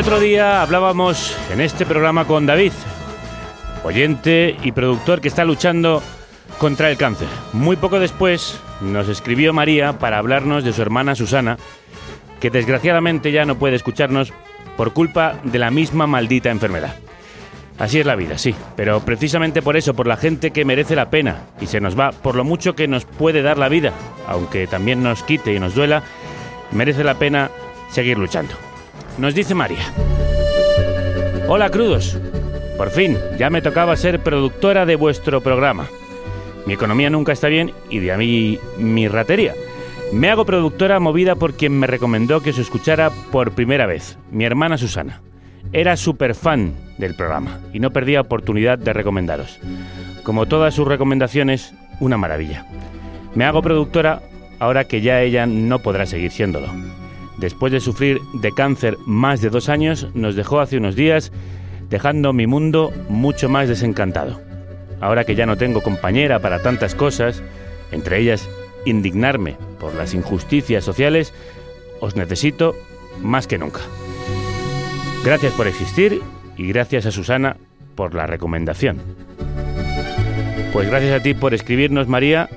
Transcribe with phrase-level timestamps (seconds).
[0.00, 2.72] Otro día hablábamos en este programa con David,
[3.84, 6.02] oyente y productor que está luchando
[6.56, 7.28] contra el cáncer.
[7.52, 11.58] Muy poco después nos escribió María para hablarnos de su hermana Susana,
[12.40, 14.32] que desgraciadamente ya no puede escucharnos
[14.78, 16.96] por culpa de la misma maldita enfermedad.
[17.78, 21.10] Así es la vida, sí, pero precisamente por eso, por la gente que merece la
[21.10, 23.92] pena y se nos va, por lo mucho que nos puede dar la vida,
[24.26, 26.02] aunque también nos quite y nos duela,
[26.72, 27.50] merece la pena
[27.90, 28.54] seguir luchando.
[29.20, 29.84] Nos dice María.
[31.46, 32.18] Hola crudos.
[32.78, 35.86] Por fin, ya me tocaba ser productora de vuestro programa.
[36.64, 39.54] Mi economía nunca está bien y de ahí mi ratería.
[40.10, 44.46] Me hago productora movida por quien me recomendó que os escuchara por primera vez, mi
[44.46, 45.20] hermana Susana.
[45.74, 49.58] Era súper fan del programa y no perdía oportunidad de recomendaros.
[50.22, 52.64] Como todas sus recomendaciones, una maravilla.
[53.34, 54.22] Me hago productora
[54.58, 56.68] ahora que ya ella no podrá seguir siéndolo.
[57.40, 61.32] Después de sufrir de cáncer más de dos años, nos dejó hace unos días,
[61.88, 64.38] dejando mi mundo mucho más desencantado.
[65.00, 67.42] Ahora que ya no tengo compañera para tantas cosas,
[67.92, 68.46] entre ellas
[68.84, 71.32] indignarme por las injusticias sociales,
[72.00, 72.76] os necesito
[73.22, 73.80] más que nunca.
[75.24, 76.20] Gracias por existir
[76.58, 77.56] y gracias a Susana
[77.94, 79.00] por la recomendación.
[80.74, 82.50] Pues gracias a ti por escribirnos, María,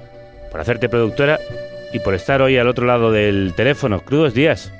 [0.51, 1.39] por hacerte productora
[1.94, 4.00] y por estar hoy al otro lado del teléfono.
[4.02, 4.74] Crudos días.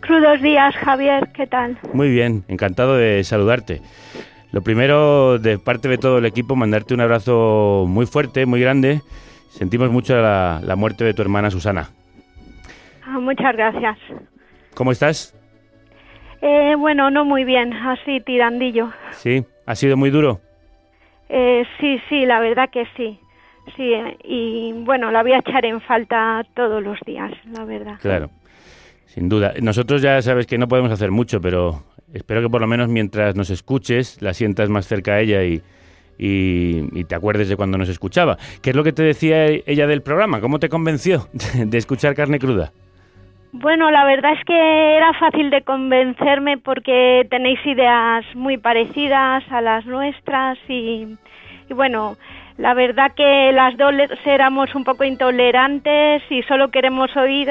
[0.00, 1.78] Crudos días, Javier, ¿qué tal?
[1.92, 3.80] Muy bien, encantado de saludarte.
[4.50, 9.00] Lo primero, de parte de todo el equipo, mandarte un abrazo muy fuerte, muy grande.
[9.48, 11.90] Sentimos mucho la, la muerte de tu hermana Susana.
[13.06, 13.96] Ah, muchas gracias.
[14.74, 15.34] ¿Cómo estás?
[16.42, 18.90] Eh, bueno, no muy bien, así tirandillo.
[19.12, 20.40] Sí, ha sido muy duro.
[21.28, 23.18] Eh, sí, sí, la verdad que sí.
[23.76, 23.92] Sí,
[24.24, 27.94] y bueno, la voy a echar en falta todos los días, la verdad.
[28.00, 28.30] Claro,
[29.06, 29.54] sin duda.
[29.60, 33.36] Nosotros ya sabes que no podemos hacer mucho, pero espero que por lo menos mientras
[33.36, 35.62] nos escuches la sientas más cerca a ella y,
[36.18, 38.36] y, y te acuerdes de cuando nos escuchaba.
[38.62, 40.40] ¿Qué es lo que te decía ella del programa?
[40.40, 42.72] ¿Cómo te convenció de escuchar carne cruda?
[43.52, 49.60] Bueno, la verdad es que era fácil de convencerme porque tenéis ideas muy parecidas a
[49.60, 51.06] las nuestras y,
[51.68, 52.16] y bueno,
[52.58, 53.92] la verdad que las dos
[54.24, 57.48] éramos un poco intolerantes y solo queremos oír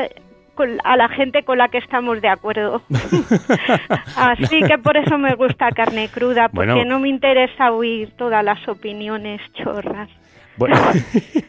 [0.84, 2.84] a la gente con la que estamos de acuerdo.
[4.16, 6.86] Así que por eso me gusta carne cruda, porque Bueno.
[6.86, 10.10] no me interesa oír todas las opiniones chorras.
[10.58, 10.76] Bueno,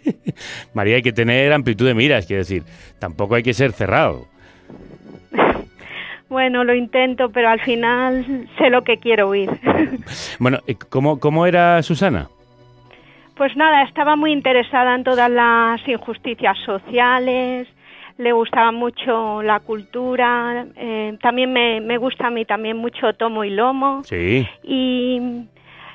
[0.74, 2.62] María, hay que tener amplitud de miras, quiero decir,
[2.98, 4.26] tampoco hay que ser cerrado.
[6.28, 9.50] Bueno, lo intento, pero al final sé lo que quiero oír.
[10.38, 12.28] Bueno, ¿cómo, cómo era Susana?
[13.36, 17.66] Pues nada, estaba muy interesada en todas las injusticias sociales,
[18.18, 23.42] le gustaba mucho la cultura, eh, también me, me gusta a mí también mucho tomo
[23.42, 24.02] y lomo.
[24.04, 24.46] Sí.
[24.62, 25.46] Y,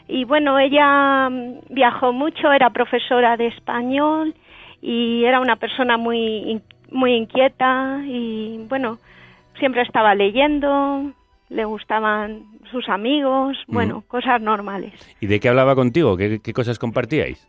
[0.07, 1.29] y bueno, ella
[1.69, 4.33] viajó mucho, era profesora de español
[4.81, 6.61] y era una persona muy,
[6.91, 8.97] muy inquieta y bueno,
[9.59, 11.11] siempre estaba leyendo,
[11.49, 14.93] le gustaban sus amigos, bueno, cosas normales.
[15.21, 16.17] ¿Y de qué hablaba contigo?
[16.17, 17.47] ¿Qué, qué cosas compartíais?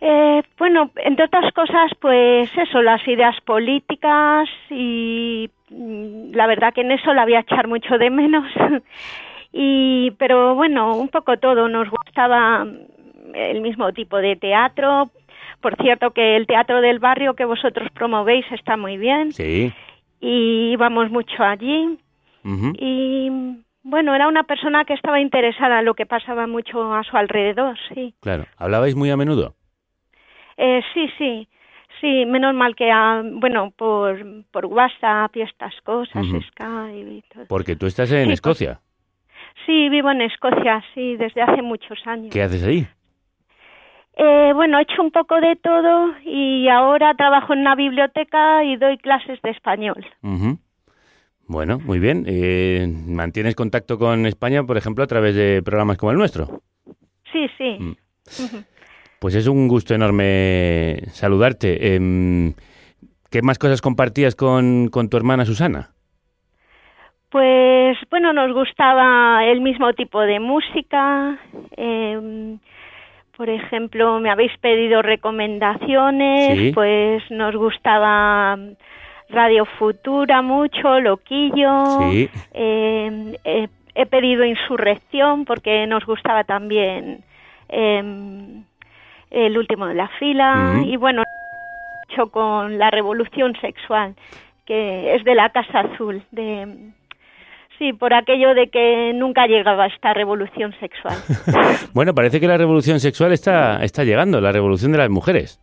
[0.00, 6.82] Eh, bueno, entre otras cosas, pues eso, las ideas políticas y mm, la verdad que
[6.82, 8.44] en eso la voy a echar mucho de menos.
[9.52, 11.68] y, pero bueno, un poco todo.
[11.68, 12.78] Nos gustaba mm,
[13.34, 15.10] el mismo tipo de teatro.
[15.62, 19.72] Por cierto, que el teatro del barrio que vosotros promovéis está muy bien Sí.
[20.20, 21.98] y íbamos mucho allí.
[22.78, 23.28] Y
[23.82, 27.76] bueno, era una persona que estaba interesada en lo que pasaba mucho a su alrededor,
[27.92, 28.14] sí.
[28.20, 28.46] Claro.
[28.56, 29.54] ¿Hablabais muy a menudo?
[30.56, 31.48] Eh, sí, sí.
[32.00, 34.18] Sí, menos mal que, ah, bueno, por,
[34.50, 36.26] por WhatsApp y estas cosas.
[36.26, 37.46] Skype y todo.
[37.48, 38.80] Porque tú estás en Sí, Escocia.
[39.64, 42.32] Sí, vivo en Escocia, sí, desde hace muchos años.
[42.32, 42.86] ¿Qué haces ahí?
[44.18, 48.76] Eh, bueno, he hecho un poco de todo y ahora trabajo en una biblioteca y
[48.76, 50.06] doy clases de español.
[51.48, 52.24] Bueno, muy bien.
[52.26, 56.60] Eh, ¿Mantienes contacto con España, por ejemplo, a través de programas como el nuestro?
[57.32, 57.76] Sí, sí.
[57.78, 57.96] Mm.
[59.20, 61.94] Pues es un gusto enorme saludarte.
[61.94, 62.54] Em,
[63.30, 65.90] ¿Qué más cosas compartías con, con tu hermana Susana?
[67.30, 71.38] Pues bueno, nos gustaba el mismo tipo de música.
[71.76, 72.58] em,
[73.36, 76.72] por ejemplo, me habéis pedido recomendaciones, Sí.
[76.72, 78.56] pues nos gustaba
[79.28, 82.00] Radio Futura mucho, Loquillo.
[82.10, 82.30] Sí.
[82.52, 87.24] em, eh, he pedido Insurrección porque nos gustaba también
[87.68, 88.62] em,
[89.30, 91.22] el último de la fila y bueno,
[92.08, 94.14] hecho con la revolución sexual
[94.66, 96.92] que es de la Casa Azul de
[97.78, 101.16] sí por aquello de que nunca llegaba esta revolución sexual
[101.94, 105.60] Bueno, parece que la revolución sexual está, está llegando, la revolución de las mujeres,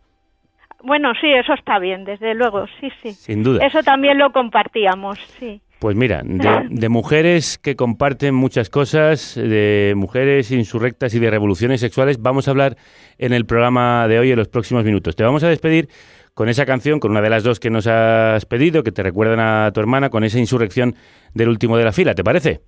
[0.84, 3.64] bueno sí eso está bien desde luego sí sí sin duda.
[3.66, 9.92] eso también lo compartíamos sí Pues mira, de, de mujeres que comparten muchas cosas, de
[9.96, 12.76] mujeres insurrectas y de revoluciones sexuales, vamos a hablar
[13.18, 15.14] en el programa de hoy en los próximos minutos.
[15.16, 15.88] Te vamos a despedir
[16.32, 19.40] con esa canción, con una de las dos que nos has pedido, que te recuerdan
[19.40, 20.94] a tu hermana, con esa insurrección
[21.34, 22.60] del último de la fila, ¿te parece?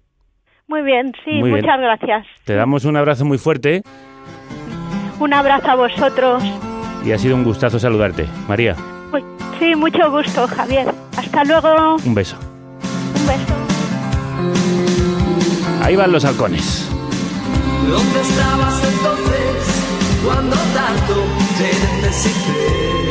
[0.68, 1.60] muy bien sí Muy bien.
[1.64, 3.82] muchas gracias Te damos un abrazo muy fuerte
[5.20, 6.42] un abrazo a vosotros
[7.04, 8.26] y ha sido un gustazo saludarte.
[8.48, 8.74] María,
[9.12, 9.22] Uy,
[9.58, 12.36] sí mucho gusto Javier hasta luego un beso.
[13.20, 13.54] un beso
[15.82, 16.88] Ahí van los halcones.
[17.88, 21.14] ¿Dónde estabas entonces cuando tanto
[21.58, 23.05] te necesité?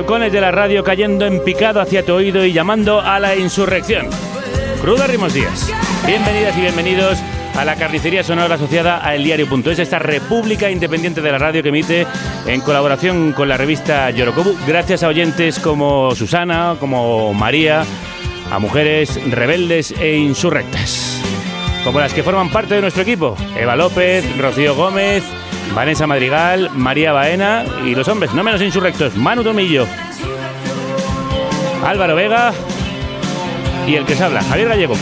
[0.00, 4.08] De la radio cayendo en picado hacia tu oído y llamando a la insurrección.
[4.80, 5.70] Cruda Rimos Díaz.
[6.06, 7.18] Bienvenidas y bienvenidos
[7.54, 12.06] a la carnicería sonora asociada a eldiario.es, esta república independiente de la radio que emite
[12.46, 17.84] en colaboración con la revista Yorokobu, gracias a oyentes como Susana, como María,
[18.50, 21.20] a mujeres rebeldes e insurrectas.
[21.84, 25.22] Como las que forman parte de nuestro equipo, Eva López, Rocío Gómez,
[25.74, 29.86] Vanessa Madrigal, María Baena y los hombres no menos insurrectos, Manu Tomillo,
[31.84, 32.52] Álvaro Vega
[33.86, 34.94] y el que se habla, Javier Gallego.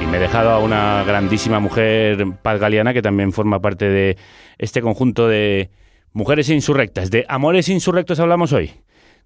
[0.00, 4.16] Y me he dejado a una grandísima mujer Paz Galeana que también forma parte de
[4.58, 5.70] este conjunto de
[6.12, 7.10] mujeres insurrectas.
[7.10, 8.72] De amores insurrectos hablamos hoy.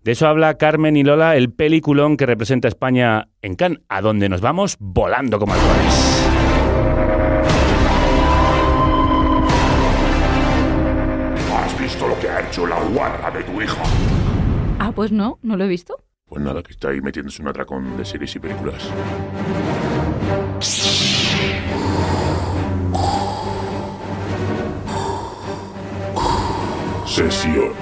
[0.07, 4.01] De eso habla Carmen y Lola, el peliculón que representa a España en Cannes, a
[4.01, 6.29] donde nos vamos volando como halcones.
[11.53, 13.83] ¿Has visto lo que ha hecho la guarra de tu hija?
[14.79, 15.97] Ah, pues no, no lo he visto.
[16.27, 18.89] Pues nada, que está ahí metiéndose un atracón de series y películas.
[27.07, 27.73] Sesión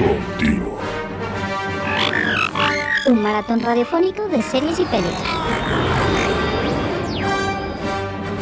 [0.00, 0.80] continua.
[3.06, 5.04] Un maratón radiofónico de series y pelis.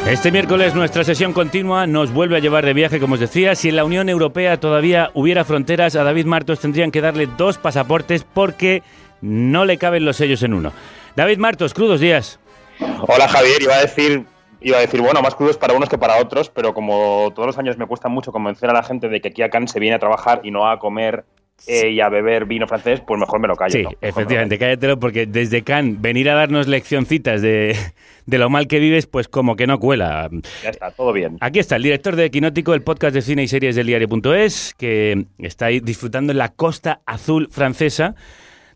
[0.07, 3.55] Este miércoles nuestra sesión continua nos vuelve a llevar de viaje, como os decía.
[3.55, 7.59] Si en la Unión Europea todavía hubiera fronteras, a David Martos tendrían que darle dos
[7.59, 8.83] pasaportes porque
[9.21, 10.73] no le caben los sellos en uno.
[11.17, 12.39] David Martos, crudos días.
[13.07, 14.25] Hola Javier, iba a decir,
[14.61, 17.59] iba a decir, bueno, más crudos para unos que para otros, pero como todos los
[17.59, 19.97] años me cuesta mucho convencer a la gente de que aquí a Cannes se viene
[19.97, 21.25] a trabajar y no a comer
[21.67, 23.91] eh, y a beber vino francés, pues mejor me lo callo.
[23.91, 27.77] Sí, efectivamente, cállatelo porque desde Cannes venir a darnos leccioncitas de,
[28.27, 30.29] de lo mal que vives, pues como que no cuela.
[30.63, 31.37] Ya está, todo bien.
[31.41, 35.27] Aquí está el director de Equinótico, el podcast de cine y series del diario.es, que
[35.39, 38.15] está ahí disfrutando en la costa azul francesa,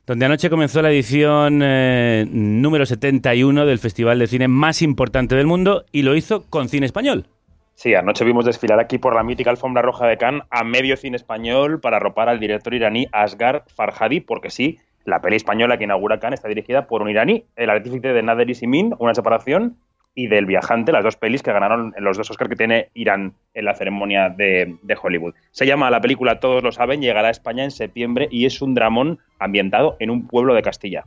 [0.07, 5.47] donde anoche comenzó la edición eh, número 71 del festival de cine más importante del
[5.47, 7.27] mundo y lo hizo con cine español.
[7.75, 11.17] Sí, anoche vimos desfilar aquí por la mítica alfombra roja de Cannes a medio cine
[11.17, 16.21] español para arropar al director iraní Asghar Farhadi, porque sí, la peli española que inaugura
[16.21, 19.79] Cannes está dirigida por un iraní, el artífice de Nader y Simin, Una separación,
[20.15, 23.65] y del Viajante, las dos pelis que ganaron los dos Oscars que tiene Irán en
[23.65, 25.35] la ceremonia de, de Hollywood.
[25.51, 28.75] Se llama la película Todos lo saben, llegará a España en septiembre y es un
[28.75, 31.05] dramón ambientado en un pueblo de Castilla.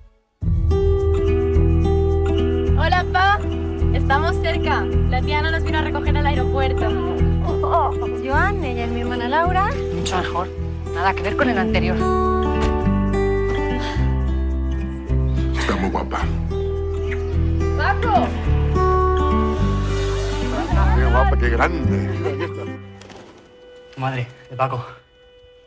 [3.95, 4.83] Estamos cerca.
[5.09, 6.85] La tía no nos vino a recoger al aeropuerto.
[7.47, 7.91] Oh,
[8.23, 9.69] Joan, ella es mi hermana Laura.
[9.95, 10.49] Mucho mejor.
[10.93, 11.95] Nada que ver con el anterior.
[15.57, 16.19] Está muy guapa.
[17.77, 18.27] ¡Paco!
[20.95, 22.67] Qué guapa, qué grande.
[23.95, 24.85] Madre de Paco.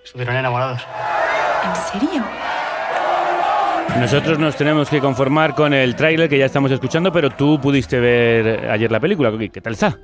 [0.05, 0.87] Estuvieron enamorados.
[1.65, 2.23] ¿En serio?
[3.97, 7.99] Nosotros nos tenemos que conformar con el tráiler que ya estamos escuchando, pero tú pudiste
[7.99, 9.33] ver ayer la película.
[9.52, 9.99] ¿Qué tal está?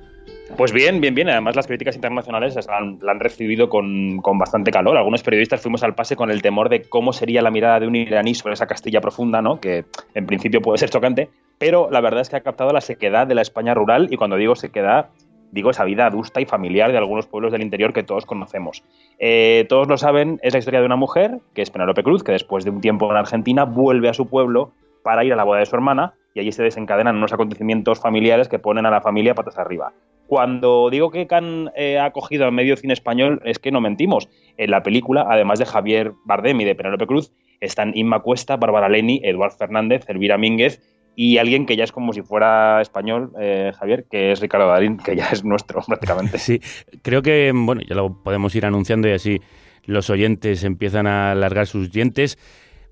[0.57, 1.29] Pues bien, bien, bien.
[1.29, 4.97] Además, las críticas internacionales han, la han recibido con, con, bastante calor.
[4.97, 7.97] Algunos periodistas fuimos al pase con el temor de cómo sería la mirada de un
[7.97, 9.61] iraní sobre esa Castilla profunda, ¿no?
[9.61, 13.27] Que en principio puede ser chocante, pero la verdad es que ha captado la sequedad
[13.27, 15.09] de la España rural y cuando digo sequedad,
[15.55, 18.83] digo esa vida adusta y familiar de algunos pueblos del interior que todos conocemos.
[19.19, 22.33] Eh, todos lo saben, es la historia de una mujer, que es Penélope Cruz, que
[22.33, 24.73] después de un tiempo en Argentina vuelve a su pueblo
[25.05, 28.49] para ir a la boda de su hermana y allí se desencadenan unos acontecimientos familiares
[28.49, 29.93] que ponen a la familia patas arriba.
[30.27, 34.29] Cuando digo que Can eh, ha cogido al medio cine español, es que no mentimos.
[34.57, 37.31] En la película, además de Javier Bardem y de Penélope Cruz,
[37.61, 40.83] están Inma Cuesta, Bárbara Leni, Eduard Fernández, Elvira Mínguez
[41.17, 44.99] y alguien que ya es como si fuera español, eh, Javier, que es Ricardo Darín,
[44.99, 46.39] que ya es nuestro prácticamente.
[46.39, 46.61] Sí,
[47.03, 49.41] creo que, bueno, ya lo podemos ir anunciando y así
[49.85, 52.39] los oyentes empiezan a alargar sus dientes,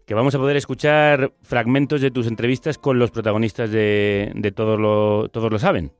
[0.07, 4.79] que vamos a poder escuchar fragmentos de tus entrevistas con los protagonistas de, de Todos,
[4.79, 5.93] lo, Todos lo Saben.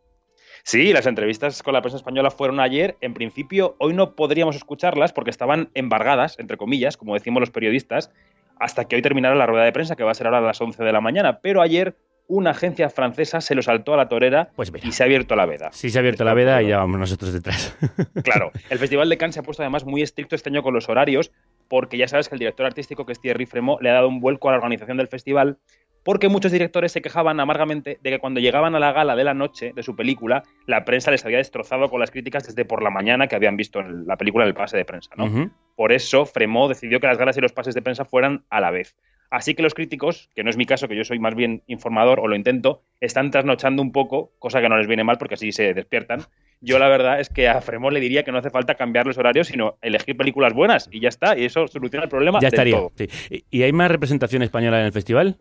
[0.64, 2.97] Sí, las entrevistas con la prensa española fueron ayer.
[3.00, 8.12] En principio, hoy no podríamos escucharlas porque estaban embargadas, entre comillas, como decimos los periodistas,
[8.61, 10.61] hasta que hoy terminara la rueda de prensa, que va a ser ahora a las
[10.61, 11.41] 11 de la mañana.
[11.41, 11.97] Pero ayer
[12.29, 15.47] una agencia francesa se lo saltó a la torera pues y se ha abierto la
[15.47, 15.71] veda.
[15.73, 17.76] Sí, se ha abierto la veda y ya vamos nosotros detrás.
[18.25, 20.88] Claro, el Festival de Cannes se ha puesto además muy estricto este año con los
[20.88, 21.33] horarios,
[21.69, 24.21] porque ya sabes que el director artístico, que es Thierry Fremont, le ha dado un
[24.21, 25.59] vuelco a la organización del festival,
[26.05, 29.35] porque muchos directores se quejaban amargamente de que cuando llegaban a la gala de la
[29.35, 32.91] noche de su película, la prensa les había destrozado con las críticas desde por la
[32.91, 35.11] mañana que habían visto en la película en el pase de prensa.
[35.17, 35.25] ¿no?
[35.25, 35.50] Uh -huh.
[35.76, 38.71] Por eso, Fremont decidió que las galas y los pases de prensa fueran a la
[38.71, 38.97] vez.
[39.33, 42.21] Así que los críticos, que no es mi caso, que yo soy más bien informador
[42.21, 45.53] o lo intento, están trasnochando un poco, cosa que no les viene mal porque así
[45.53, 46.21] se despiertan.
[46.61, 49.17] Yo la verdad es que a Fremont le diría que no hace falta cambiar los
[49.17, 52.41] horarios, sino elegir películas buenas y ya está, y eso soluciona el problema.
[52.43, 52.77] Ya estaría.
[52.77, 52.93] Todo.
[52.95, 53.09] Sí.
[53.51, 55.39] ¿Y hay más representación española en el festival?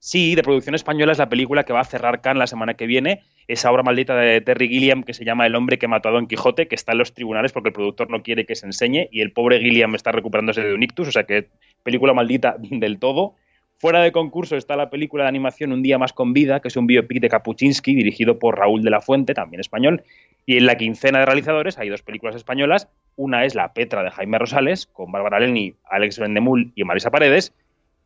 [0.00, 2.86] Sí, de producción española es la película que va a cerrar Cannes la semana que
[2.86, 3.22] viene.
[3.46, 6.26] Esa obra maldita de Terry Gilliam que se llama El hombre que mató a Don
[6.26, 9.20] Quijote, que está en los tribunales porque el productor no quiere que se enseñe y
[9.20, 11.48] el pobre Gilliam está recuperándose de un ictus, o sea que
[11.86, 13.34] película maldita del todo.
[13.78, 16.76] Fuera de concurso está la película de animación Un día más con vida, que es
[16.76, 20.02] un biopic de Kapuczynski dirigido por Raúl de la Fuente, también español.
[20.46, 22.88] Y en la quincena de realizadores hay dos películas españolas.
[23.16, 27.52] Una es La Petra de Jaime Rosales, con Bárbara Leni, Alex Vendemul y Marisa Paredes.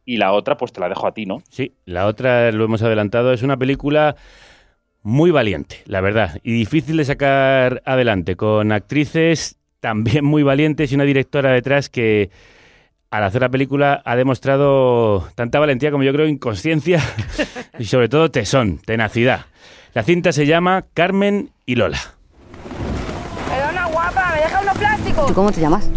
[0.05, 1.43] Y la otra, pues te la dejo a ti, ¿no?
[1.51, 4.17] Sí, la otra, lo hemos adelantado, es una película
[5.03, 10.95] muy valiente, la verdad, y difícil de sacar adelante, con actrices también muy valientes y
[10.95, 12.31] una directora detrás que
[13.11, 17.03] al hacer la película ha demostrado tanta valentía como yo creo inconsciencia
[17.79, 19.47] y sobre todo tesón, tenacidad.
[19.95, 21.99] La cinta se llama Carmen y Lola.
[23.49, 25.27] Perdona, guapa, ¿me deja unos plásticos?
[25.27, 25.91] ¿Tú cómo te llamas?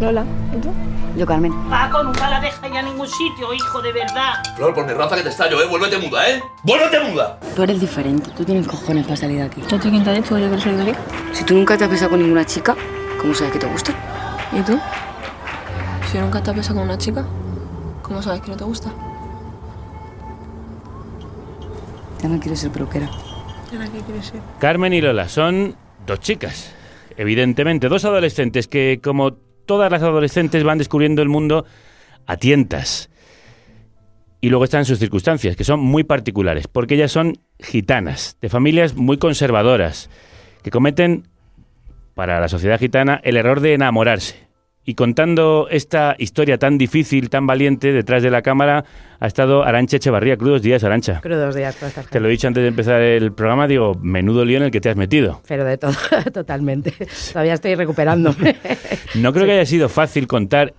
[0.00, 0.24] Lola,
[0.56, 0.72] ¿y tú?
[1.16, 1.52] Yo, Carmen.
[1.70, 4.42] Paco, nunca la deja ya a ningún sitio, hijo, de verdad.
[4.56, 5.66] Flor, por mi raza que te estallo, ¿eh?
[5.68, 6.42] Vuélvete muda, ¿eh?
[6.64, 7.38] ¡Vuélvete muda!
[7.54, 9.60] Tú eres diferente, tú tienes cojones para salir de aquí.
[9.68, 11.00] ¿Yo te quién te ha dicho que yo quiero salir de aquí?
[11.32, 12.74] Si tú nunca te has besado con ninguna chica,
[13.24, 13.90] ¿Cómo sabes que te gusta?
[14.52, 14.78] ¿Y tú?
[16.14, 17.26] Si nunca te has besado con una chica,
[18.02, 18.88] ¿cómo sabes que no te gusta?
[22.22, 23.10] Ya no quieres ser peluquera.
[23.72, 24.40] ¿Y ahora qué quieres ser?
[24.60, 25.74] Carmen y Lola son
[26.06, 26.72] dos chicas,
[27.16, 31.64] evidentemente, dos adolescentes que, como todas las adolescentes, van descubriendo el mundo
[32.26, 33.10] a tientas.
[34.40, 38.94] Y luego están sus circunstancias, que son muy particulares, porque ellas son gitanas, de familias
[38.94, 40.10] muy conservadoras,
[40.62, 41.26] que cometen,
[42.14, 44.53] para la sociedad gitana, el error de enamorarse.
[44.86, 48.84] Y contando esta historia tan difícil, tan valiente, detrás de la cámara
[49.18, 50.36] ha estado Arancha Echevarría.
[50.36, 51.20] Crudos días, Arancha.
[51.22, 52.06] Crudos días, ¿cómo estás?
[52.08, 54.82] Te lo he dicho antes de empezar el programa, digo, menudo lío en el que
[54.82, 55.40] te has metido.
[55.48, 55.94] Pero de todo,
[56.32, 56.92] totalmente.
[57.32, 58.56] Todavía estoy recuperándome.
[59.14, 60.74] No creo que haya sido fácil contar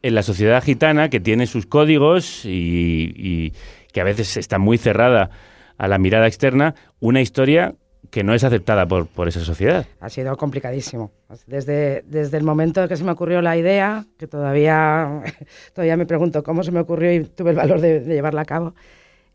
[0.00, 3.52] en la sociedad gitana, que tiene sus códigos y, y
[3.92, 5.30] que a veces está muy cerrada
[5.76, 7.74] a la mirada externa, una historia
[8.10, 9.86] que no es aceptada por, por esa sociedad.
[10.00, 11.10] ha sido complicadísimo.
[11.46, 15.22] Desde, desde el momento que se me ocurrió la idea, que todavía,
[15.74, 18.44] todavía me pregunto cómo se me ocurrió y tuve el valor de, de llevarla a
[18.44, 18.74] cabo,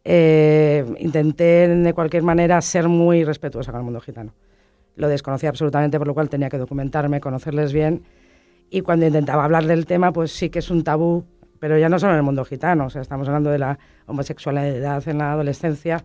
[0.03, 4.33] eh, intenté de cualquier manera ser muy respetuosa con el mundo gitano.
[4.95, 8.03] Lo desconocía absolutamente, por lo cual tenía que documentarme, conocerles bien.
[8.69, 11.25] Y cuando intentaba hablar del tema, pues sí que es un tabú,
[11.59, 15.07] pero ya no solo en el mundo gitano, o sea, estamos hablando de la homosexualidad
[15.07, 16.03] en la adolescencia,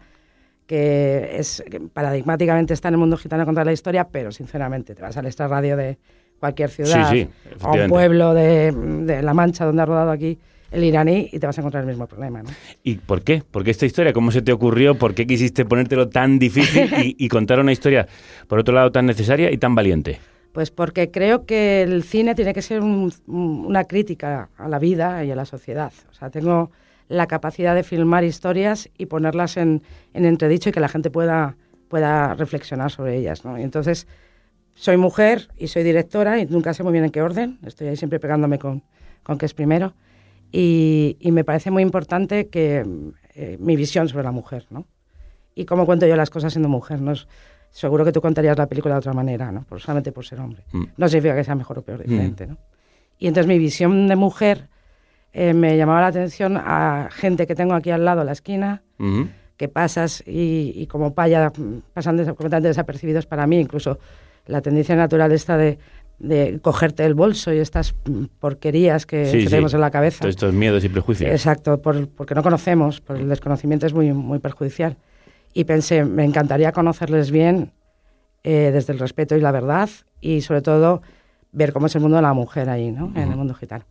[0.66, 5.02] que es que paradigmáticamente está en el mundo gitano contra la historia, pero sinceramente te
[5.02, 5.98] vas al extrarradio de
[6.40, 7.28] cualquier ciudad Sí, sí,
[7.62, 10.38] o un pueblo de, de La Mancha donde ha rodado aquí
[10.70, 12.42] el iraní y te vas a encontrar el mismo problema.
[12.42, 12.50] ¿no?
[12.82, 13.42] ¿Y por qué?
[13.48, 14.12] ¿Por qué esta historia?
[14.12, 14.96] ¿Cómo se te ocurrió?
[14.96, 18.08] ¿Por qué quisiste ponértelo tan difícil y, y contar una historia,
[18.48, 20.18] por otro lado, tan necesaria y tan valiente?
[20.52, 25.24] Pues porque creo que el cine tiene que ser un- una crítica a la vida
[25.24, 25.92] y a la sociedad.
[26.10, 26.70] O sea, tengo
[27.08, 29.82] la capacidad de filmar historias y ponerlas en,
[30.14, 31.56] en entredicho y que la gente pueda,
[31.88, 33.44] pueda reflexionar sobre ellas.
[33.44, 33.58] ¿no?
[33.58, 34.06] Y entonces,
[34.74, 37.58] soy mujer y soy directora y nunca sé muy bien en qué orden.
[37.64, 38.82] Estoy ahí siempre pegándome con,
[39.22, 39.94] con qué es primero.
[40.52, 42.84] Y, y me parece muy importante que
[43.34, 44.86] eh, mi visión sobre la mujer, ¿no?
[45.54, 47.12] Y cómo cuento yo las cosas siendo mujer, ¿no?
[47.12, 47.26] Es-
[47.70, 49.64] seguro que tú contarías la película de otra manera, ¿no?
[49.64, 50.62] Por, solamente por ser hombre.
[50.72, 50.84] Mm.
[50.96, 52.56] No significa que sea mejor o peor, diferente, ¿no?
[53.18, 54.68] Y entonces mi visión de mujer
[55.34, 58.82] eh, me llamaba la atención a gente que tengo aquí al lado, a la esquina,
[58.98, 59.28] Ujú.
[59.58, 61.52] que pasas y, y como paya
[61.92, 63.98] pasan desa- completamente desapercibidos para mí, incluso
[64.46, 65.78] la tendencia natural esta de,
[66.18, 67.94] de cogerte el bolso y estas
[68.38, 69.48] porquerías que, Sí, que sí.
[69.50, 70.20] tenemos en la cabeza.
[70.20, 71.30] Todos estos miedos y prejuicios.
[71.30, 74.96] Exacto, por- porque no conocemos, por el desconocimiento es muy, muy perjudicial.
[75.52, 77.72] Y pensé, me encantaría conocerles bien
[78.44, 79.88] eh, desde el respeto y la verdad
[80.20, 81.02] y sobre todo
[81.52, 83.12] ver cómo es el mundo de la mujer ahí, ¿no?
[83.14, 83.84] En el mundo gitano.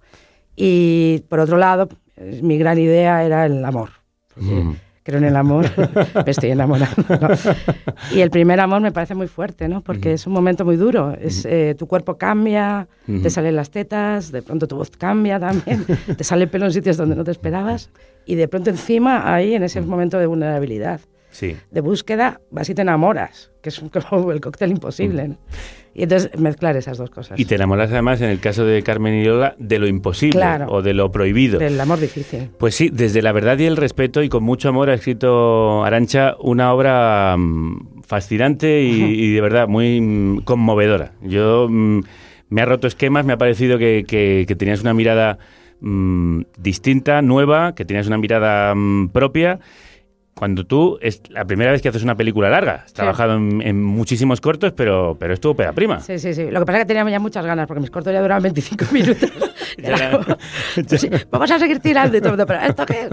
[0.56, 1.90] Y por otro lado,
[2.42, 3.90] mi gran idea era el amor.
[4.34, 4.74] porque Mm.
[5.04, 5.66] Creo en el amor,
[6.26, 7.04] me estoy enamorando.
[7.10, 7.28] ¿no?
[8.14, 9.82] Y el primer amor me parece muy fuerte, ¿no?
[9.82, 11.14] Porque es un momento muy duro.
[11.20, 15.86] Es, eh, tu cuerpo cambia, te salen las tetas, de pronto tu voz cambia también,
[16.18, 17.90] te sale pelo en sitios donde no te esperabas
[18.26, 21.02] y de pronto encima ahí en ese momento de vulnerabilidad,
[21.34, 21.58] Sí.
[21.70, 25.28] de búsqueda, vas y te enamoras, que es como el cóctel imposible.
[25.28, 25.38] ¿no?
[25.96, 27.40] Y entonces mezclar esas dos cosas.
[27.40, 30.66] Y te enamoras además, en el caso de Carmen y Lola, de lo imposible Claro.
[30.70, 31.60] o de lo prohibido.
[31.60, 32.50] Del amor difícil.
[32.58, 36.36] Pues sí, desde la verdad y el respeto y con mucho amor ha escrito Arancha
[36.40, 41.12] una obra mm, fascinante y, y de verdad muy mm, conmovedora.
[41.22, 42.00] Yo mm,
[42.50, 45.38] me ha roto esquemas, me ha parecido que, que- que tenías una mirada
[45.82, 49.60] mm, distinta, nueva, que tenías una mirada mm, propia.
[50.36, 53.84] Cuando tú es la primera vez que haces una película larga, has trabajado en, en
[53.84, 56.00] muchísimos cortos, pero, pero es tu ópera prima.
[56.00, 56.50] Sí, sí, sí.
[56.50, 58.86] Lo que pasa es que teníamos ya muchas ganas, porque mis cortos ya duraban 25
[58.92, 59.30] minutos.
[60.98, 63.08] Sí, vamos a seguir tirando y todo, pero ¿esto qué?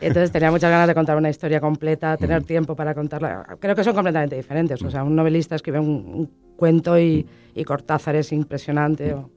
[0.00, 3.44] Y Entonces tenía muchas ganas de contar una historia completa, tener tiempo para contarla.
[3.60, 4.80] Creo que son completamente diferentes.
[4.82, 9.12] O sea, un novelista escribe un, un cuento y, y Cortázar es impresionante.
[9.14, 9.30] o-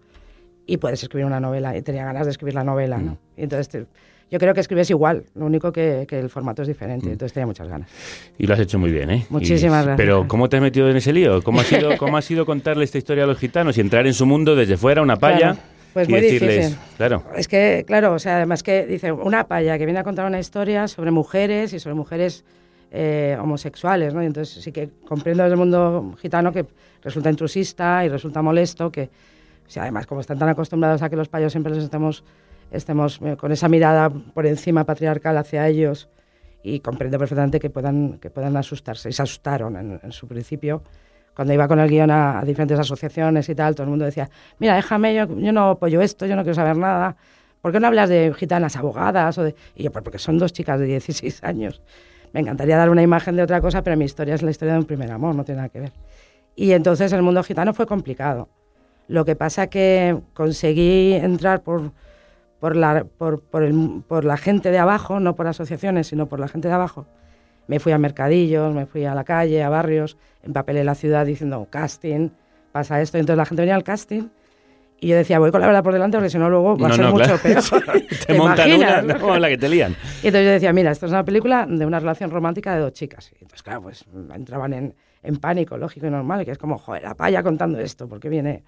[0.67, 1.75] y puedes escribir una novela.
[1.75, 3.17] Y tenía ganas de escribir la novela, ¿no?
[3.35, 3.85] Y entonces te-
[4.31, 7.11] yo creo que escribes igual, lo único que, que el formato es diferente.
[7.11, 7.89] Entonces tenía muchas ganas.
[8.37, 9.25] Y lo has hecho muy bien, ¿eh?
[9.29, 9.97] Muchísimas Y- gracias.
[9.97, 11.41] Pero ¿cómo te has metido en ese lío?
[11.43, 14.13] ¿Cómo ha sido, cómo ha sido contarle esta historia a los gitanos y entrar en
[14.13, 15.57] su mundo desde fuera, una palla, Claro,
[15.93, 16.77] pues y muy decirles, difícil.
[16.97, 20.25] claro, Es que, claro, o sea, además que dice una paya que viene a contar
[20.25, 22.45] una historia sobre mujeres y sobre mujeres
[22.93, 24.23] eh, homosexuales, ¿no?
[24.23, 26.65] Y entonces sí que comprendo desde el mundo gitano que
[27.03, 29.03] resulta intrusista y resulta molesto, que
[29.67, 32.23] o sea, además como están tan acostumbrados a que los payos siempre les estemos,
[32.71, 36.09] estemos eh, con esa mirada por encima patriarcal hacia ellos
[36.63, 39.09] y comprendo perfectamente que puedan, que puedan asustarse.
[39.09, 40.83] Y se asustaron en, su principio.
[41.35, 44.29] Cuando iba con el guion a, a diferentes asociaciones y tal, todo el mundo decía,
[44.59, 47.15] mira, déjame, yo, yo no apoyo esto, yo no quiero saber nada.
[47.61, 49.37] ¿Por qué no hablas de gitanas abogadas?
[49.37, 49.55] O de...
[49.75, 51.81] Y yo, "Pues porque son dos chicas de 16 años.
[52.33, 54.79] Me encantaría dar una imagen de otra cosa, pero mi historia es la historia de
[54.79, 55.91] un primer amor, no tiene nada que ver.
[56.55, 58.49] Y entonces el mundo gitano fue complicado,
[59.07, 61.91] Lo que pasa que conseguí entrar por,
[62.61, 66.39] por, la, por, por, el- por la gente de abajo, no por asociaciones, sino por
[66.39, 67.07] la gente de abajo.
[67.67, 71.67] Me fui a mercadillos, me fui a la calle, a barrios, empapelé la ciudad diciendo
[71.69, 72.29] casting,
[72.71, 73.17] pasa esto.
[73.17, 74.29] Y entonces la gente venía al casting
[74.99, 76.89] y yo decía, voy con la verdad por delante porque si no luego va a
[76.89, 77.61] No, ser no, mucho claro.
[77.91, 78.03] peor.
[78.27, 79.19] Te montan una, imaginas?
[79.21, 79.93] no, la que te lían.
[80.21, 82.93] Y entonces yo decía, mira, esto es una película de una relación romántica de dos
[82.93, 83.31] chicas.
[83.33, 84.93] Y entonces, claro, pues entraban en,
[85.23, 88.63] en pánico, lógico y normal, que es como, joder, la paya contando esto, porque viene...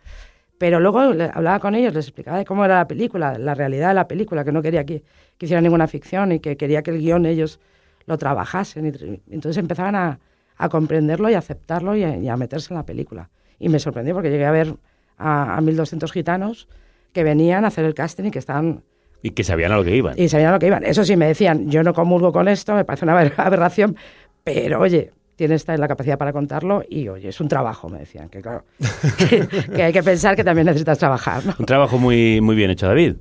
[0.57, 3.89] Pero luego le- hablaba con ellos, les explicaba de cómo era la película, la realidad
[3.89, 5.03] de la película, que no quería que,
[5.37, 7.59] que hicieran ninguna ficción y que quería que el guion ellos
[8.05, 8.85] lo trabajasen.
[8.85, 10.19] Y entonces empezaban a,
[10.57, 13.29] a comprenderlo y a aceptarlo y a, y a meterse en la película.
[13.59, 14.75] Y me sorprendió porque llegué a ver
[15.17, 16.67] a, a 1.200 gitanos
[17.13, 18.83] que venían a hacer el casting y que estaban
[19.21, 20.19] Y que sabían a lo que iban.
[20.19, 20.83] y sabían a lo que iban.
[20.85, 23.95] Eso sí, me decían, yo no comulgo con esto, me parece una aber- aberración,
[24.43, 28.29] pero oye, tienes esta la capacidad para contarlo y oye, es un trabajo, me decían,
[28.29, 28.63] que claro,
[29.17, 31.45] que, que hay que pensar que también necesitas trabajar.
[31.45, 31.53] ¿no?
[31.57, 33.15] Un trabajo muy, muy bien hecho, David.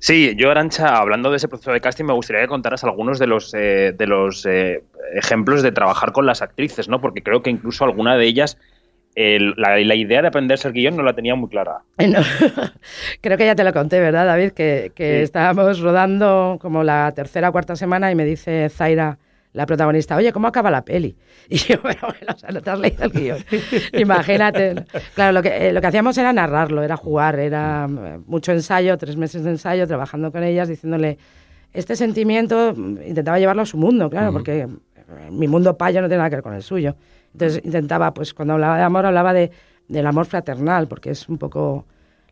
[0.00, 3.26] Sí, yo, Arancha, hablando de ese proceso de casting, me gustaría que contaras algunos de
[3.26, 4.82] los, eh, de los eh,
[5.14, 7.00] ejemplos de trabajar con las actrices, ¿no?
[7.00, 8.58] Porque creo que incluso alguna de ellas,
[9.14, 11.82] el- la, la idea de aprenderse el guion no la tenía muy clara.
[11.98, 12.18] Eh, no,
[13.20, 14.50] Creo que ya te lo conté, ¿verdad, David?
[14.52, 15.22] Que, que Sí.
[15.22, 19.18] estábamos rodando como la tercera o cuarta semana y me dice Zaira,
[19.54, 21.16] la protagonista, oye, ¿cómo acaba la peli?
[21.48, 23.38] Y yo, bueno, bueno, o sea, no te has leído el guion.
[23.92, 24.84] Imagínate.
[25.14, 28.98] Claro, lo que, eh, lo que hacíamos era narrarlo, era jugar, era eh, mucho ensayo,
[28.98, 31.18] tres meses de ensayo, trabajando con ellas, diciéndole,
[31.72, 34.68] este sentimiento, mm, intentaba llevarlo a su mundo, claro, porque eh,
[35.30, 36.96] mi mundo payo no tiene nada que ver con el suyo.
[37.32, 39.52] Entonces intentaba, pues cuando hablaba de amor, hablaba de,
[39.86, 41.86] del amor fraternal, porque es un poco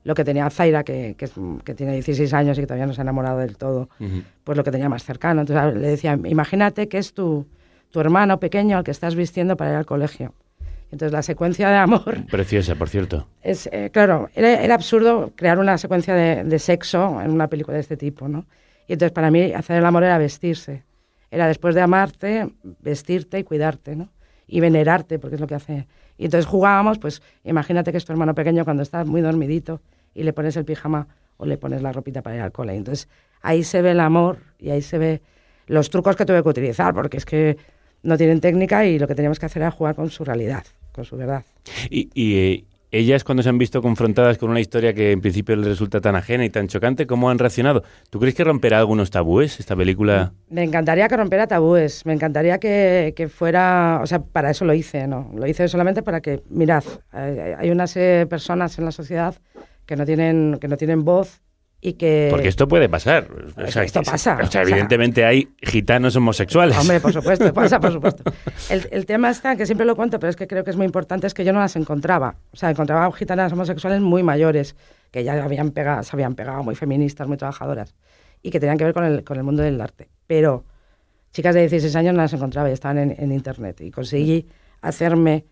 [0.05, 1.29] lo que tenía Zaira, que, que,
[1.65, 3.89] que tiene 16 años y que todavía no se ha enamorado del todo,
[4.45, 5.43] pues lo que tenía más cercano.
[5.43, 7.47] Entonces le decía, imagínate que es tu,
[7.91, 10.35] tu hermano pequeño al que estás vistiendo para ir al colegio.
[10.91, 13.27] Entonces la secuencia de amor Preciosa, por cierto.
[13.43, 17.77] es, eh, claro, era, era absurdo crear una secuencia de, de sexo en una película
[17.77, 18.45] de este tipo, ¿no?
[18.87, 20.85] Y entonces para mí hacer el amor era vestirse.
[21.31, 24.11] Era después de amarte, vestirte y cuidarte, ¿no?
[24.47, 25.87] Y venerarte, porque es lo que hace.
[26.19, 29.81] Y entonces jugábamos, pues imagínate que es tu hermano pequeño cuando está muy dormidito
[30.15, 32.75] y le pones el pijama o le pones la ropita para ir al cole.
[32.75, 33.09] Entonces
[33.41, 35.23] ahí se ve el amor y ahí se ve
[35.67, 37.57] los trucos que tuve que utilizar, porque es que
[38.03, 41.05] no tienen técnica y lo que teníamos que hacer era jugar con su realidad, con
[41.05, 41.45] su verdad.
[41.89, 45.57] Y, y, eh, ellas cuando se han visto confrontadas con una historia que en principio
[45.57, 47.83] les resulta tan ajena y tan chocante, ¿cómo han reaccionado?
[48.11, 50.33] ¿Tú crees que romperá algunos tabúes esta película?
[50.51, 54.75] Me encantaría que rompiera tabúes, me encantaría que, que fuera, o sea, para eso lo
[54.75, 55.33] hice, ¿no?
[55.35, 59.35] Lo hice solamente para que, mirad, hay, unas eh, personas en la sociedad
[59.87, 61.41] que no tienen, que no tienen voz
[61.85, 62.29] y que...
[62.31, 63.27] Porque esto puede pasar.
[63.57, 66.79] O sea, Esto pasa, O sea, o sea- evidentemente hay gitanos homosexuales.
[66.79, 68.23] Hombre, por supuesto, pasa, por supuesto.
[68.71, 70.87] El, el tema está, que siempre lo cuento, pero es que creo que es muy
[70.87, 72.37] importante, es que yo no las encontraba.
[72.53, 74.77] O sea, encontraba gitanas homosexuales muy mayores,
[75.11, 77.97] que ya habían pegado, se habían pegado, muy feministas, muy trabajadoras,
[78.43, 80.09] y que tenían que ver con el, con el mundo del arte.
[80.29, 80.65] Pero
[81.33, 83.81] chicas de 16 años no las encontraba y estaban en, en internet.
[83.81, 84.47] Y conseguí
[84.83, 85.47] hacerme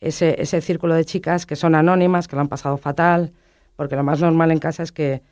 [0.00, 3.32] ese, ese círculo de chicas que son anónimas, que lo han pasado fatal,
[3.76, 5.22] porque lo más normal en casa es que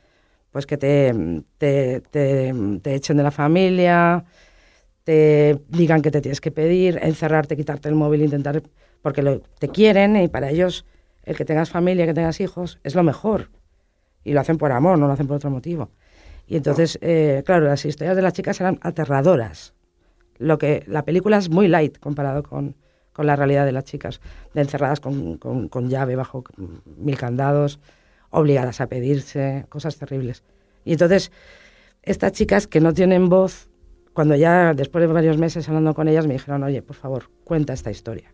[0.51, 1.13] pues que te,
[1.57, 4.25] te, te, te echen de la familia,
[5.03, 8.61] te digan que te tienes que pedir, encerrarte, quitarte el móvil, intentar,
[9.01, 10.85] porque lo- te quieren y para ellos
[11.23, 13.49] el que tengas familia, que tengas hijos, es lo mejor.
[14.23, 15.91] Y lo hacen por amor, no lo hacen por otro motivo.
[16.47, 19.73] Y entonces, eh, claro, las historias de las chicas eran aterradoras.
[20.37, 22.75] Lo que, la película es muy light comparado con,
[23.13, 24.21] con la realidad de las chicas,
[24.53, 26.43] de encerradas con, con- con llave bajo
[26.97, 27.79] mil candados,
[28.29, 30.43] obligadas a pedirse, cosas terribles.
[30.85, 31.31] Y entonces,
[32.03, 33.69] estas chicas que no tienen voz,
[34.13, 37.73] cuando ya después de varios meses hablando con ellas, me dijeron, oye, por favor, cuenta
[37.73, 38.33] esta historia.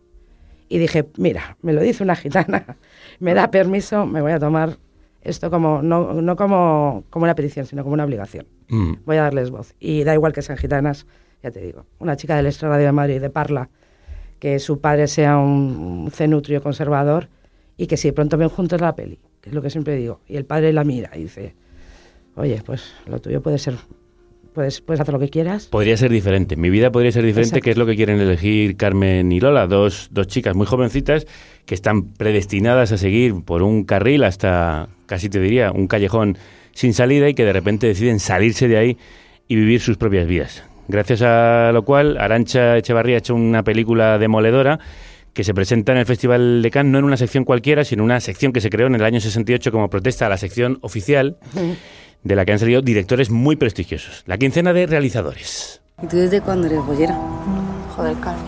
[0.68, 2.76] Y dije, mira, me lo dice una gitana,
[3.20, 4.78] me da permiso, me voy a tomar
[5.20, 8.46] esto como no, no como, como una petición, sino como una obligación.
[8.68, 8.92] Mm.
[9.04, 9.74] Voy a darles voz.
[9.80, 11.06] Y da igual que sean gitanas,
[11.42, 11.86] ya te digo.
[11.98, 13.68] Una chica del Extra Radio de Madrid, de Parla,
[14.38, 17.28] que su padre sea un, un cenutrio conservador
[17.76, 20.20] y que si de pronto ven juntos la peli, que es lo que siempre digo,
[20.26, 21.54] y el padre la mira y dice,
[22.34, 23.74] oye, pues lo tuyo puede ser,
[24.54, 25.66] puedes, puedes hacer lo que quieras.
[25.66, 26.56] Podría ser diferente.
[26.56, 27.64] Mi vida podría ser diferente, Exacto.
[27.64, 31.26] que es lo que quieren elegir Carmen y Lola, dos, dos chicas muy jovencitas
[31.66, 36.38] que están predestinadas a seguir por un carril hasta, casi te diría, un callejón
[36.72, 38.96] sin salida y que de repente deciden salirse de ahí
[39.46, 40.64] y vivir sus propias vidas.
[40.88, 44.80] Gracias a lo cual, Arancha Echevarría ha hecho una película demoledora
[45.34, 48.20] que se presenta en el Festival de Cannes, no en una sección cualquiera, sino una
[48.20, 51.36] sección que se creó en el año 68 como protesta a la sección oficial,
[52.22, 54.22] de la que han salido directores muy prestigiosos.
[54.26, 55.82] La quincena de realizadores.
[56.02, 57.18] ¿Y tú desde cuándo eres bollera?
[57.94, 58.44] Joder, Carmen.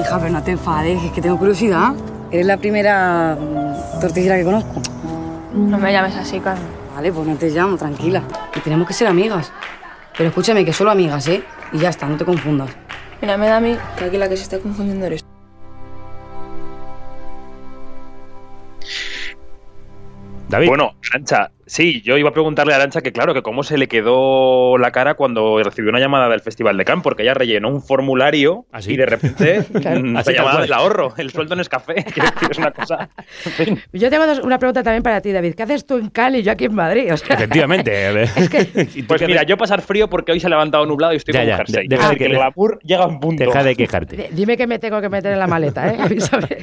[0.00, 1.94] Hija, pero no te enfades, es que tengo curiosidad.
[2.30, 4.80] Eres la primera mm, tortillera que conozco.
[5.54, 6.66] No me llames así, Carmen.
[6.94, 8.22] Vale, pues no te llamo, tranquila.
[8.56, 9.52] Y tenemos que ser amigas.
[10.16, 11.42] Pero escúchame, que solo amigas, ¿eh?
[11.72, 12.70] Y ya está, no te confundas.
[13.20, 15.24] Mira, me da a mí que aquí la que se está confundiendo eres
[20.48, 20.68] David.
[20.68, 23.88] Bueno, Arancha, sí, yo iba a preguntarle a Arancha que claro, que cómo se le
[23.88, 27.82] quedó la cara cuando recibió una llamada del Festival de Cannes, porque ella rellenó un
[27.82, 30.00] formulario y de repente Claro.
[30.00, 32.04] mm, Así la llamada del ahorro, el sueldo no es café,
[32.50, 33.08] es una cosa...
[33.58, 33.80] en.
[33.92, 35.54] Yo tengo dos- una pregunta también para ti, David.
[35.54, 37.12] ¿Qué haces tú en Cali y yo aquí en Madrid?
[37.12, 38.24] O sea, Efectivamente.
[38.94, 41.32] ¿Y tú Pues mira, yo pasar frío porque hoy se ha levantado nublado y estoy
[41.34, 43.44] Ya, con ya, deja Es de que- que el glamour llega a un punto.
[43.44, 44.16] Deja de quejarte.
[44.16, 45.96] di- dime qué me tengo que meter en la maleta, ¿eh?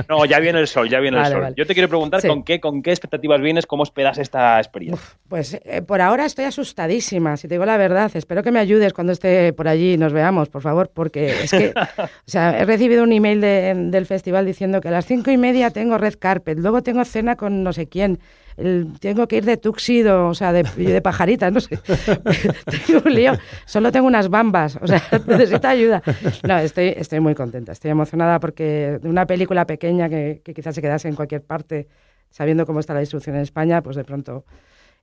[0.07, 1.41] No, ya viene el sol, ya viene Vale, el sol.
[1.41, 1.55] vale.
[1.57, 2.27] Yo te quiero preguntar Sí.
[2.27, 4.98] con qué, con qué expectativas vienes, cómo esperas esta experiencia.
[5.27, 8.09] Pues eh, por ahora estoy asustadísima, si te digo la verdad.
[8.15, 11.51] Espero que me ayudes cuando esté por allí y nos veamos, por favor, porque es
[11.51, 15.29] que, o sea, he recibido un email de- del festival diciendo que a las cinco
[15.29, 18.17] y media tengo red carpet, luego tengo cena con no sé quién,
[18.57, 21.77] el- tengo que ir de tuxido, o sea, de, de pajarita, no sé.
[22.87, 23.33] tengo un lío,
[23.65, 26.01] solo tengo unas bambas, o sea, necesito ayuda.
[26.41, 30.73] No, estoy, estoy muy contenta, estoy emocionada porque de una película pequeña que, que quizás
[30.73, 31.87] se quedase en cualquier parte,
[32.31, 34.43] sabiendo cómo está la distribución en España, pues de pronto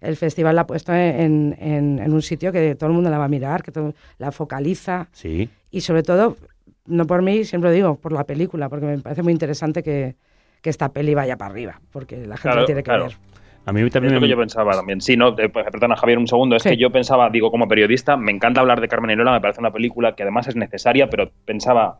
[0.00, 3.18] el festival la ha puesto en, en- en un sitio que todo el mundo la
[3.18, 5.48] va a mirar, que todo, la focaliza Sí.
[5.70, 6.36] y sobre todo,
[6.86, 10.16] no por mí, siempre lo digo, por la película, porque me parece muy interesante que,
[10.62, 13.04] que esta peli vaya para arriba, porque la gente Claro, la tiene que claro.
[13.06, 13.16] ver.
[13.64, 15.00] A mí Es también lo que me- yo pensaba también.
[15.00, 16.68] Sí, no, eh, pues, perdona Javier un segundo, es Sí.
[16.70, 19.58] que yo pensaba, digo, como periodista, me encanta hablar de Carmen y Lola, me parece
[19.60, 21.98] una película que además es necesaria, pero pensaba,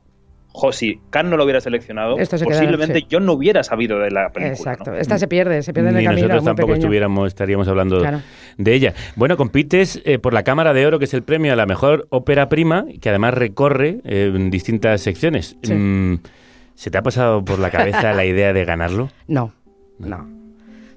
[0.59, 3.07] jo, si Khan no lo hubiera seleccionado, Esto se queda- posiblemente sí.
[3.11, 4.55] yo no hubiera sabido de la película.
[4.73, 4.97] Exacto, ¿no?
[4.97, 6.29] esta se pierde, se pierde en Ni el camino.
[6.29, 6.85] nosotros tampoco pequeño.
[6.85, 8.21] estuviéramos, estaríamos hablando Claro.
[8.57, 8.95] de ella.
[9.17, 12.07] Bueno, compites eh, por la Cámara de Oro, que es el premio a la mejor
[12.09, 15.57] ópera prima, que además recorre eh, en distintas secciones.
[15.63, 15.75] Sí.
[15.75, 16.21] Mm,
[16.75, 19.11] ¿Se te ha pasado por la cabeza la idea de ganarlo?
[19.29, 19.53] No,
[19.99, 20.27] no.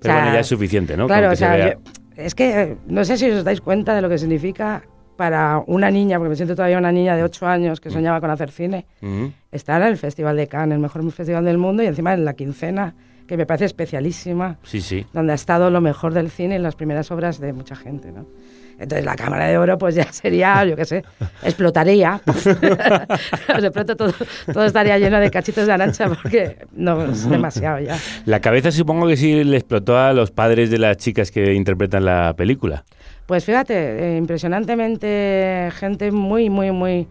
[0.02, 1.08] Pero O sea, bueno, ya es suficiente, ¿no?
[1.08, 1.80] Claro, que o se sea, vea- yo-
[2.24, 4.84] es que eh, no sé si os dais cuenta de lo que significa
[5.20, 8.32] para una niña, porque me siento todavía una niña de 8 años que soñaba con
[8.32, 9.34] hacer cine, Ujú.
[9.52, 12.36] estar en el Festival de Cannes, el mejor festival del mundo, y encima en la
[12.36, 12.96] quincena,
[13.28, 15.06] que me parece especialísima, Sí, sí.
[15.12, 18.28] donde ha estado lo mejor del cine en las primeras obras de mucha gente, ¿no?
[18.80, 21.04] Entonces la Cámara de Oro pues ya sería, yo qué sé,
[21.44, 22.22] explotaría.
[23.62, 24.14] de pronto todo,
[24.54, 27.98] todo estaría lleno de cachitos de arancha porque no es demasiado ya.
[28.26, 32.06] La cabeza supongo que sí le explotó a los padres de las chicas que interpretan
[32.06, 32.86] la película.
[33.30, 37.08] Pues fíjate, eh, impresionantemente gente muy, muy, muy,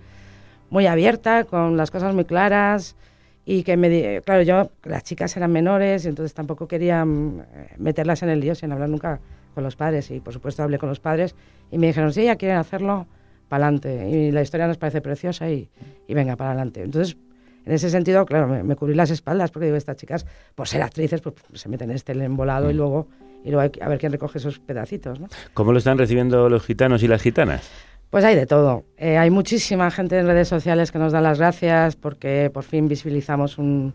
[0.68, 2.96] muy abierta, con las cosas muy claras
[3.44, 7.44] y que me, claro, yo, las chicas eran menores y entonces tampoco quería mm, eh,
[7.76, 9.20] meterlas en el lío sin hablar nunca
[9.54, 10.11] con los padres.
[10.11, 11.37] Y por supuesto hablé con los padres
[11.70, 13.07] y me dijeron, si ella quiere hacerlo,
[13.48, 15.68] para adelante y la historia nos parece preciosa y,
[16.09, 16.83] y venga, para adelante.
[16.83, 17.16] Entonces,
[17.64, 20.26] en ese sentido, claro, me, me cubrí las espaldas porque digo, estas chicas,
[20.57, 23.07] por ser actrices, pues se meten en este embolado y luego,
[23.44, 25.29] y luego hay a ver quién recoge esos pedacitos, ¿no?
[25.55, 27.68] ¿Cómo lo están recibiendo los gitanos y las gitanas?
[28.11, 28.85] Pues hay de todo.
[28.96, 32.88] Eh, hay muchísima gente en redes sociales que nos da las gracias porque por fin
[32.88, 33.94] visibilizamos un,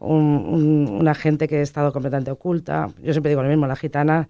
[0.00, 2.88] un- un- una gente que ha estado completamente oculta.
[3.02, 4.28] Yo siempre digo lo mismo, la gitana,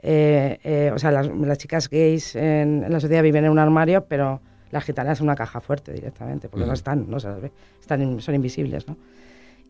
[0.00, 3.58] eh, eh, o sea, las, las chicas gays en, en la sociedad viven en un
[3.58, 6.74] armario, pero la gitana es una caja fuerte directamente, porque no Ujú.
[6.74, 8.96] están, no se las ve, están, son invisibles, ¿no?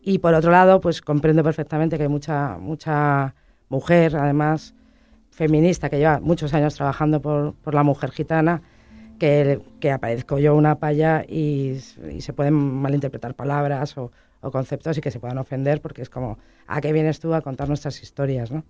[0.02, 3.34] Y por otro lado, pues comprendo perfectamente que hay mucha, mucha
[3.74, 4.74] mujer, además,
[5.30, 8.62] feminista, que lleva muchos años trabajando por, por la mujer gitana,
[9.18, 11.78] que, que aparezco yo una paya y,
[12.12, 14.10] y se pueden malinterpretar palabras o,
[14.40, 17.40] o conceptos y que se puedan ofender porque es como, ¿a qué vienes tú a
[17.40, 18.50] contar nuestras historias?
[18.52, 18.64] ¿no?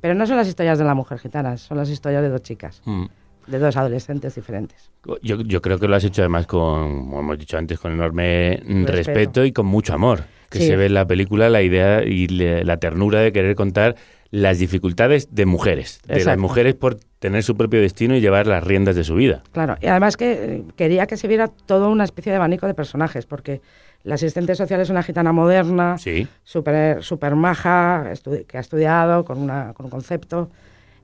[0.00, 2.82] Pero no son las historias de la mujer gitana, son las historias de dos chicas,
[2.84, 3.06] Mm.
[3.48, 4.90] de dos adolescentes diferentes.
[5.22, 8.60] Yo, yo creo que lo has hecho además con, como hemos dicho antes, con enorme
[8.64, 9.44] respeto, Respeto.
[9.44, 10.22] y con mucho amor.
[10.50, 10.66] Que Sí.
[10.68, 13.96] se ve en la película la idea y la ternura de querer contar
[14.30, 18.62] las dificultades de mujeres, de las mujeres por tener su propio destino y llevar las
[18.62, 19.42] riendas de su vida.
[19.52, 22.74] Claro, y además que eh, quería que se viera toda una especie de abanico de
[22.74, 23.60] personajes, porque
[24.04, 26.28] la asistente social es una gitana moderna, Sí.
[26.44, 28.12] súper super maja,
[28.46, 30.50] que ha estudiado con, una, con un concepto.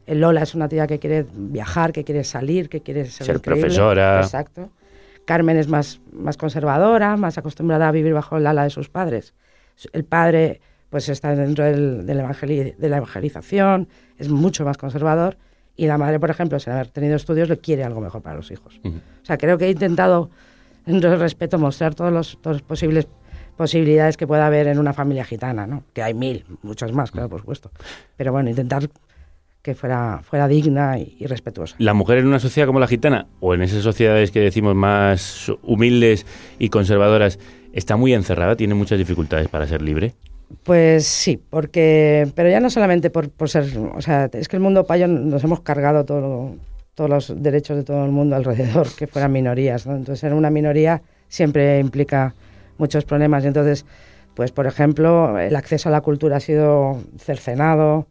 [0.07, 3.41] Eh, Lola es una tía que quiere viajar, que quiere salir, que quiere ser, Ser
[3.41, 4.21] profesora.
[4.21, 4.71] Exacto.
[5.25, 9.33] Carmen es más, más conservadora, más acostumbrada a vivir bajo el ala de sus padres.
[9.95, 10.61] El padre
[10.95, 15.37] pues está dentro del, del evangeli- de la evangelización, es mucho más conservador.
[15.75, 18.53] Y la madre, por ejemplo, sin haber tenido estudios, le quiere algo mejor para los
[18.53, 18.79] hijos.
[18.85, 18.99] Ujú.
[18.99, 20.31] O sea, creo que he intentado,
[20.87, 23.09] dentro del respeto, mostrar todos todas las posibles
[23.57, 25.83] posibilidades que pueda haber en una familia gitana, ¿no?
[25.93, 27.73] Que hay mil, muchas más, claro, por supuesto.
[28.17, 28.89] Pero bueno, intentar
[29.63, 31.75] que fuera, fuera digna y, y respetuosa.
[31.81, 35.51] La mujer en una sociedad como la gitana, o en esas sociedades que decimos más
[35.65, 36.25] humildes
[36.61, 37.41] y conservadoras,
[37.73, 40.15] está muy encerrada, tiene muchas dificultades para ser libre.
[40.63, 44.63] Pues sí, porque, pero ya no solamente por, por ser, o sea, es que el
[44.63, 46.55] mundo payo nos hemos cargado todo,
[46.95, 49.93] todos los derechos de todo el mundo alrededor, que fueran minorías, ¿no?
[49.97, 52.35] Entonces, ser una minoría siempre implica
[52.79, 53.45] muchos problemas.
[53.45, 53.85] Y entonces,
[54.35, 58.07] pues, por ejemplo, el acceso a la cultura ha sido cercenado.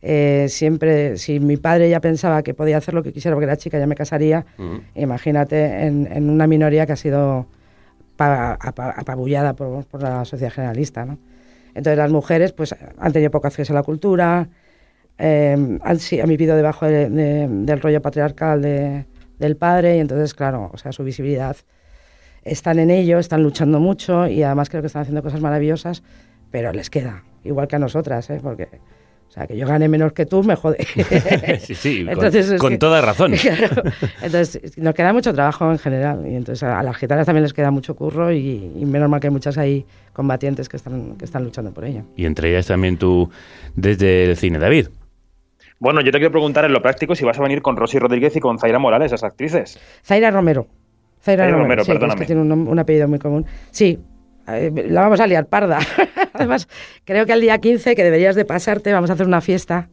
[0.00, 3.56] Eh, siempre, si mi padre ya pensaba que podía hacer lo que quisiera porque era
[3.56, 4.44] chica, ya me casaría,
[4.96, 7.46] imagínate en, en una minoría que ha sido
[8.16, 11.18] pa- apa- apabullada por, por la sociedad generalista, ¿no?
[11.74, 14.48] Entonces las mujeres pues han tenido poco acceso a la cultura,
[15.18, 19.06] eh, han, han vivido debajo de- de- del rollo patriarcal de-
[19.38, 21.56] del padre y entonces, claro, o sea, su visibilidad
[22.44, 26.02] están en ello, están luchando mucho y además creo que están haciendo cosas maravillosas,
[26.50, 28.40] pero les queda, igual que a nosotras, ¿eh?
[28.42, 28.68] porque
[29.32, 30.76] o sea, que yo gane menos que tú me jode.
[31.60, 33.32] sí, sí, con- Entonces, con que- toda razón.
[33.40, 33.82] Claro.
[34.20, 36.26] Entonces, nos queda mucho trabajo en general.
[36.30, 39.20] Y entonces a, a las gitanas también les queda mucho curro y, y menos mal
[39.20, 42.02] que hay muchas ahí combatientes que están, que están luchando por ello.
[42.14, 43.30] Y entre ellas también tú
[43.74, 44.88] desde el cine, David.
[45.78, 48.36] Bueno, yo te quiero preguntar en lo práctico si vas a venir con Rosy Rodríguez
[48.36, 49.80] y con Zaira Morales, las actrices.
[50.04, 50.66] Zaira Romero.
[51.22, 52.20] Zaira, Zaira Romero, Romero, sí, que es perdóname.
[52.20, 53.46] que tiene un, apellido muy común.
[53.70, 53.98] Sí,
[54.46, 55.78] la vamos a liar parda.
[56.32, 56.68] Además,
[57.04, 59.88] creo que el día 15, que deberías de pasarte, vamos a hacer una fiesta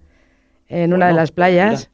[0.67, 1.89] en una de las playas.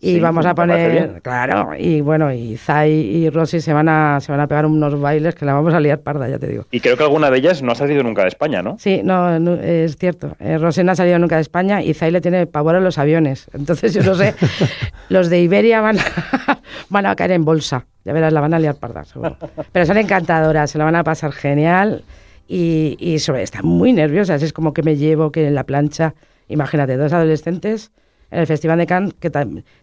[0.00, 4.20] Y Sí, vamos a poner, claro, y bueno, y Zay y Rosy se van a
[4.20, 6.66] se van a pegar unos bailes que la vamos a liar parda, ya te digo.
[6.70, 8.76] Y creo que alguna de ellas no ha salido nunca de España, ¿no?
[8.78, 10.36] Sí, no, no, es cierto.
[10.40, 12.98] Eh, Rosy no ha salido nunca de España y Zay le tiene pavor a los
[12.98, 13.46] aviones.
[13.54, 14.34] Entonces, yo no sé,
[15.08, 16.53] los de Iberia van a,
[16.88, 17.86] van a caer en bolsa.
[18.04, 19.36] Ya verás, la van a liar parda, seguro.
[19.72, 22.04] Pero son encantadoras, se la van a pasar genial
[22.46, 24.42] y, sobre, están muy nerviosas.
[24.42, 26.14] Es como que me llevo que en la plancha,
[26.48, 27.92] imagínate, dos adolescentes
[28.30, 29.30] en el Festival de Cannes que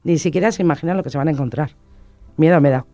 [0.03, 1.71] ni siquiera se imaginan lo que se van a encontrar.
[2.37, 2.85] Miedo me da.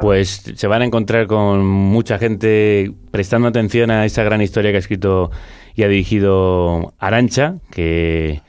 [0.00, 4.76] Pues se van a encontrar con mucha gente prestando atención a esa gran historia que
[4.76, 5.30] ha escrito
[5.74, 8.42] y ha dirigido Arancha, que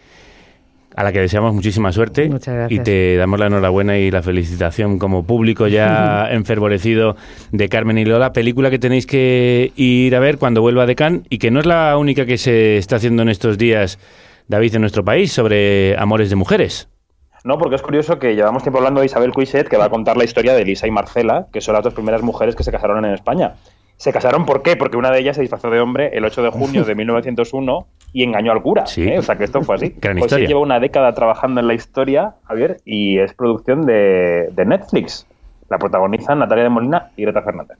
[0.95, 2.79] a la que deseamos muchísima suerte Muchas gracias.
[2.79, 7.15] y te damos la enhorabuena y la felicitación como público ya enfervorecido
[7.51, 11.23] de Carmen y Lola, película que tenéis que ir a ver cuando vuelva de Cannes
[11.29, 13.99] y que no es la única que se está haciendo en estos días,
[14.47, 16.87] David, en nuestro país sobre amores de mujeres.
[17.43, 20.17] No, porque es curioso que llevamos tiempo hablando de Isabel Cuiset, que va a contar
[20.17, 23.05] la historia de Elisa y Marcela, que son las dos primeras mujeres que se casaron
[23.05, 23.53] en España.
[23.97, 24.75] ¿Se casaron por qué?
[24.75, 28.23] Porque una de ellas se disfrazó de hombre el 8 de junio de 1901 y
[28.23, 28.83] engañó al cura.
[28.97, 29.17] ¿eh?
[29.17, 29.93] O sea que esto fue así.
[30.01, 30.47] Gran Pues historia.
[30.47, 35.25] lleva una década trabajando en la historia, Javier, y es producción de, de Netflix.
[35.69, 37.77] La protagonizan Natalia de Molina y Greta Fernández.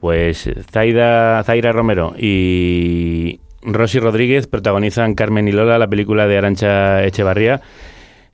[0.00, 7.04] Pues Zaida, Zaira Romero y Rosy Rodríguez protagonizan Carmen y Lola, la película de Arancha
[7.04, 7.60] Echevarría,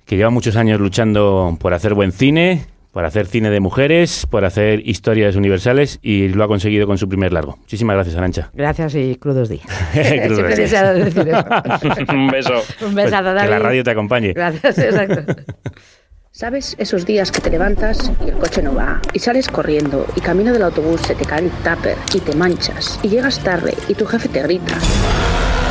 [0.05, 4.46] que lleva muchos años luchando por hacer buen cine, por hacer cine de mujeres, por
[4.46, 7.59] hacer historias universales y lo ha conseguido con su primer largo.
[7.59, 8.50] Muchísimas gracias, Arancha.
[8.54, 9.66] Gracias y crudos días.
[10.26, 11.04] Crudos días.
[11.04, 11.44] decir eso.
[12.14, 12.54] Un beso.
[12.87, 13.50] Un besazo, Pues que David.
[13.50, 14.32] la radio te acompañe.
[14.32, 15.35] Gracias, exacto.
[16.30, 19.02] ¿Sabes esos días que te levantas y el coche no va?
[19.12, 22.98] Y sales corriendo y camino del autobús se te cae el tupper y te manchas
[23.02, 24.72] y llegas tarde y tu jefe te grita.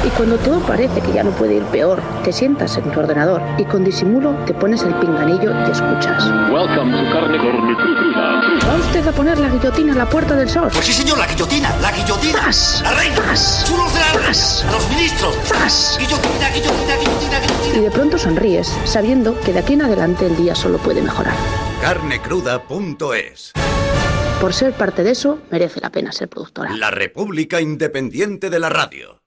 [0.05, 3.41] Y cuando todo parece que ya no puede ir peor, te sientas en tu ordenador
[3.57, 6.27] y con disimulo te pones el pinganillo y escuchas.
[6.51, 8.69] Welcome to Carne Cruda.
[8.69, 10.69] ¿Va usted a poner la guillotina en la puerta del sol?
[10.71, 12.51] Pues sí, señor, la guillotina, la guillotina.
[12.83, 13.33] La reina.
[13.65, 14.71] Chulos de la reina.
[14.71, 15.97] Los ministros.
[15.97, 17.75] Guillotina, guillotina, guillotina, guillotina.
[17.75, 21.33] Y de pronto sonríes, sabiendo que de aquí en adelante el día solo puede mejorar.
[21.81, 23.53] Carnecruda.es
[24.39, 26.75] Por ser parte de eso, merece la pena ser productora.
[26.75, 29.24] La República Independiente de la Radio.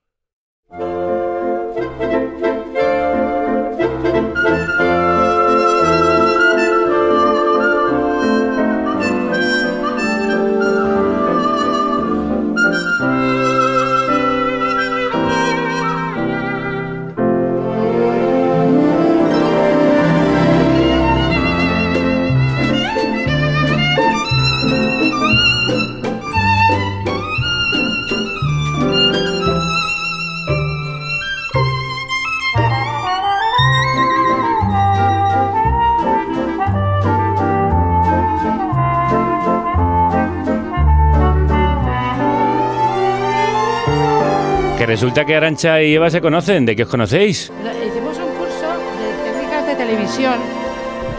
[44.89, 46.65] Resulta que Arancha y Eva se conocen.
[46.65, 47.51] ¿De qué os conocéis?
[47.63, 50.33] No, Hicimos un curso de técnicas de televisión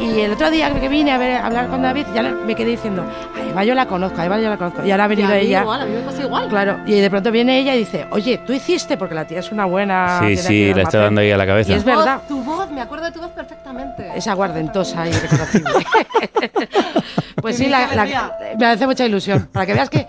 [0.01, 2.71] y el otro día que vine a, ver, a hablar con David ya me quedé
[2.71, 3.05] diciendo,
[3.37, 4.85] a Eva yo la conozco, a Eva yo la conozco.
[4.85, 5.61] Y ahora ha venido Y a mí ella.
[5.61, 6.49] igual, a mí me pasa igual.
[6.49, 9.53] Claro, y de pronto viene ella y dice, oye, tú hiciste, porque la tía es
[9.53, 10.21] una buena...
[10.27, 11.01] Sí, sí, le está almacén".
[11.03, 11.71] dando ahí a la cabeza.
[11.73, 14.11] Y es verdad, Tu voz, me acuerdo de tu voz perfectamente.
[14.17, 15.71] es aguardentosa y reconocible.
[17.43, 19.49] pues sí, la, la- me hace mucha ilusión.
[19.53, 20.07] Para que veas que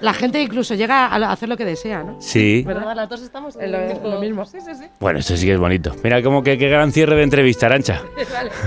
[0.00, 2.20] La gente incluso llega a hacer lo que desea, ¿no?
[2.20, 2.62] Sí.
[2.66, 2.94] ¿Verdad?
[2.94, 4.44] Las dos estamos en lo, lo mismo.
[4.44, 4.84] Sí, sí, sí.
[5.00, 5.94] Bueno, esto sí que es bonito.
[6.02, 8.02] Mira como que qué gran cierre de entrevista, Arancha.
[8.32, 8.50] Vale.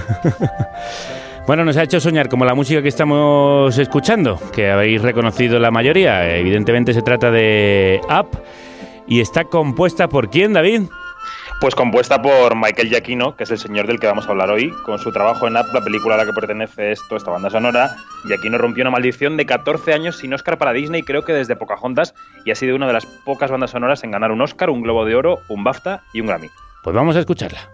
[1.48, 5.72] Bueno, nos ha hecho soñar como la música que estamos escuchando, que habéis reconocido la
[5.72, 6.36] mayoría.
[6.36, 8.38] Evidentemente se trata de Up
[9.08, 10.82] y está compuesta por quién, David?
[11.60, 14.70] Pues compuesta por Michael Giacchino, que es el señor del que vamos a hablar hoy,
[14.86, 17.96] con su trabajo en Up, la película a la que pertenece esto, esta banda sonora.
[18.28, 22.14] Giacchino rompió una maldición de 14 años sin Oscar para Disney, creo que desde Pocahontas,
[22.46, 25.04] y ha sido una de las pocas bandas sonoras en ganar un Oscar, un Globo
[25.04, 26.50] de Oro, un BAFTA y un Grammy.
[26.84, 27.72] Pues vamos a escucharla.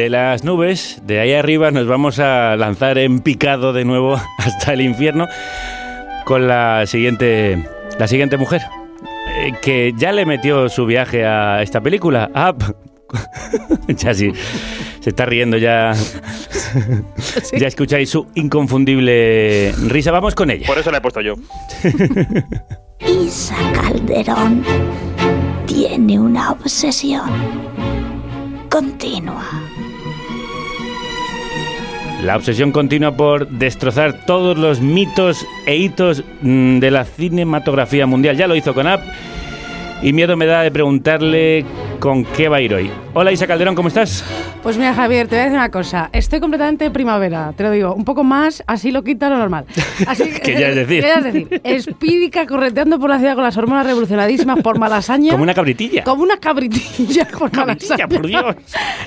[0.00, 4.72] De las nubes, de ahí arriba, nos vamos a lanzar en picado de nuevo hasta
[4.72, 5.28] el infierno
[6.24, 8.62] con la siguiente, la siguiente mujer,
[9.28, 12.74] eh, que ya le metió su viaje a esta película, Up.
[13.88, 14.32] ya sí,
[15.00, 15.92] se está riendo ya.
[17.52, 20.12] Ya escucháis su inconfundible risa.
[20.12, 20.66] Vamos con ella.
[20.66, 21.34] Por eso la he puesto yo.
[23.00, 24.62] Isa Calderón
[25.66, 27.28] tiene una obsesión
[28.70, 29.69] continua.
[32.24, 38.36] La obsesión continua por destrozar todos los mitos e hitos mm, de la cinematografía mundial.
[38.36, 39.00] Ya lo hizo con Up.
[40.02, 41.64] Y miedo me da de preguntarle
[41.98, 42.90] con qué va a ir hoy.
[43.12, 44.24] Hola Isa Calderón, ¿cómo estás?
[44.62, 46.10] Pues mira, Javier, te voy a decir una cosa.
[46.12, 47.92] Estoy completamente primavera, te lo digo.
[47.92, 49.64] Un poco más, así lo quita lo normal.
[50.06, 51.02] Así Que ya es decir.
[51.02, 51.60] ¿Qué ya es decir?
[51.64, 55.32] Espídica correteando por la ciudad con las hormonas revolucionadísimas por malasaña.
[55.32, 56.04] Como una cabritilla.
[56.04, 58.08] Como una cabritilla por Cabritilla, malasaña.
[58.08, 58.56] por Dios.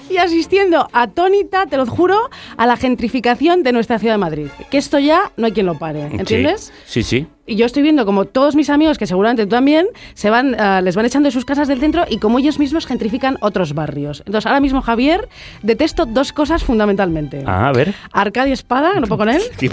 [0.09, 4.47] Y asistiendo atónita, te lo juro, a la gentrificación de nuestra ciudad de Madrid.
[4.69, 6.73] Que esto ya no hay quien lo pare, ¿entiendes?
[6.85, 7.21] Sí, sí.
[7.21, 7.27] sí.
[7.45, 10.79] Y yo estoy viendo como todos mis amigos, que seguramente tú también, se van, ah,
[10.79, 13.92] les van echando de sus casas del centro y como ellos mismos gentrifican otros barrios.
[13.97, 15.27] Entonces, ahora mismo, Javier,
[15.61, 17.43] detesto dos cosas fundamentalmente.
[17.45, 17.93] Ah, a ver.
[18.11, 19.41] Arcadia Espada, ¿no puedo con él?
[19.59, 19.69] Sí,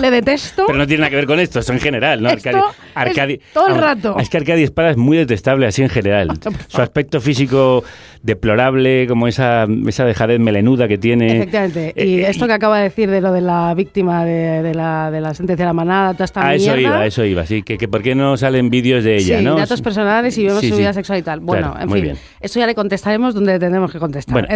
[0.00, 0.64] Le detesto.
[0.66, 2.30] pero no tiene nada que ver con esto, eso en general, ¿no?
[2.30, 2.50] Esto
[2.94, 4.16] Arcadi- es todo el rato.
[4.18, 6.30] Es que Arcadia Espada es muy detestable así en general.
[6.68, 7.84] Su aspecto físico
[8.22, 11.36] deplorable, como esa, esa dejadez melenuda que tiene.
[11.38, 11.92] Efectivamente.
[11.96, 15.10] Y Eh, esto que acaba de decir de lo de la víctima de, de la,
[15.10, 16.80] de la sentencia de la manada, toda esta A eso mierda.
[16.80, 17.62] iba, a eso iba, sí.
[17.62, 19.56] Que, que ¿Por qué no salen vídeos de ella, sí, no?
[19.56, 21.40] datos personales y vemos Sí, su vida sexual y tal.
[21.40, 22.18] Bueno, Claro, en muy fin, bien.
[22.40, 24.32] eso ya le contestaremos donde tendremos que contestar.
[24.32, 24.54] Bueno, y-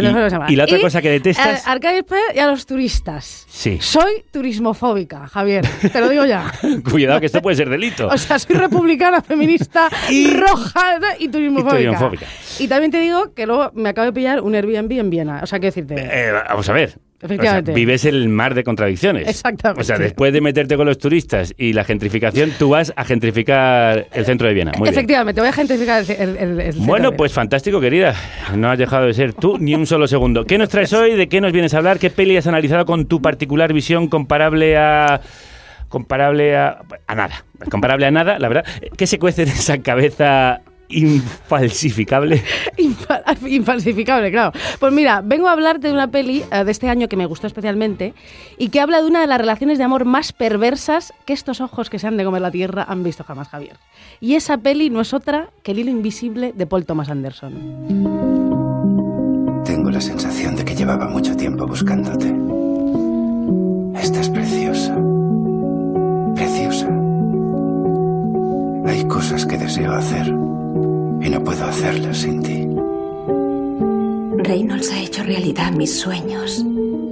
[0.52, 3.46] y la otra cosa que detestas- a Arcadia Espada y a los turistas.
[3.48, 3.78] Sí.
[3.80, 5.64] Soy turismofóbica, Javier.
[5.92, 6.50] Te lo digo ya.
[6.90, 8.08] Cuidado que esto puede ser delito.
[8.08, 9.88] O sea, soy republicana, feminista,
[10.34, 11.80] roja y turismofóbica.
[11.80, 12.26] Y turismofóbica.
[12.58, 15.40] Y también te digo que luego me acabo de pillar un Airbnb en Viena.
[15.42, 15.94] O sea, quiero decirte.
[15.98, 16.98] Eh, vamos a ver.
[17.24, 17.70] Efectivamente.
[17.70, 19.26] O sea, vives el mar de contradicciones.
[19.28, 19.80] Exactamente.
[19.80, 24.06] O sea, después de meterte con los turistas y la gentrificación, tú vas a gentrificar
[24.12, 24.72] el centro de Viena.
[24.76, 24.94] Muy bien.
[24.94, 28.14] Efectivamente, voy a gentrificar el, el- el- el centro Bueno, de- pues fantástico, querida.
[28.54, 30.44] No has dejado de ser tú ni un solo segundo.
[30.44, 31.14] ¿Qué nos traes hoy?
[31.14, 31.98] ¿De qué nos vienes a hablar?
[31.98, 35.20] ¿Qué peli has analizado con tu particular visión comparable a
[35.88, 37.44] comparable a, a nada?
[37.70, 38.64] Comparable a nada, la verdad.
[38.96, 42.42] ¿Qué se cuece en esa cabeza infalsificable?
[42.78, 44.52] Infa- Infalsificable, claro.
[44.78, 47.46] Pues mira, vengo a hablarte de una peli eh, de este año que me gustó
[47.46, 48.14] especialmente
[48.58, 51.90] y que habla de una de las relaciones de amor más perversas que estos ojos
[51.90, 53.76] que se han de comer la tierra han visto jamás, Javier.
[54.20, 57.52] Y esa peli no es otra que El hilo invisible de Paul Thomas Anderson.
[59.64, 62.34] Tengo la sensación de que llevaba mucho tiempo buscándote.
[64.00, 64.94] Estás preciosa.
[66.34, 66.88] Preciosa.
[68.86, 70.32] Hay cosas que deseo hacer
[71.24, 72.66] y no puedo hacerlas sin ti.
[74.46, 76.64] Reynolds ha hecho realidad mis sueños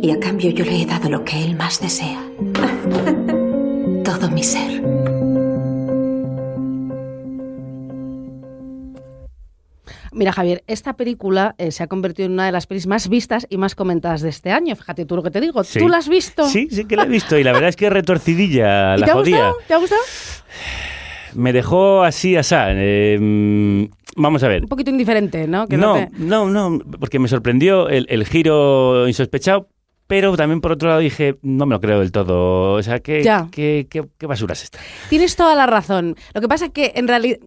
[0.03, 2.23] y a cambio yo le he dado lo que él más desea.
[4.05, 4.83] Todo mi ser.
[10.15, 13.47] Mira, Javier, esta película eh, se ha convertido en una de las pelis más vistas
[13.49, 14.77] y más comentadas de este año.
[14.77, 15.65] Fíjate tú lo que te digo.
[15.65, 15.79] Sí.
[15.79, 16.47] ¿Tú la has visto?
[16.47, 17.39] Sí, sí que la he visto.
[17.39, 19.37] Y la verdad es que retorcidilla ¿Y la te ha jodía.
[19.37, 19.57] gustado?
[19.67, 20.03] ¿Te ha gustado?
[21.35, 22.67] Me dejó así, asá.
[22.71, 23.85] Eh, mm,
[24.17, 24.63] vamos a ver.
[24.63, 25.67] Un poquito indiferente, ¿no?
[25.67, 29.69] Que no, te- no, no, porque me sorprendió el, el giro insospechado,
[30.09, 32.75] Pero también por otro lado dije, no me lo creo del todo.
[32.75, 33.49] O sea, ¿qué, Ya.
[33.51, 34.79] qué, qué- qué basura es esta?
[35.09, 36.17] Tienes toda la razón.
[36.35, 37.39] Lo que pasa es que en realidad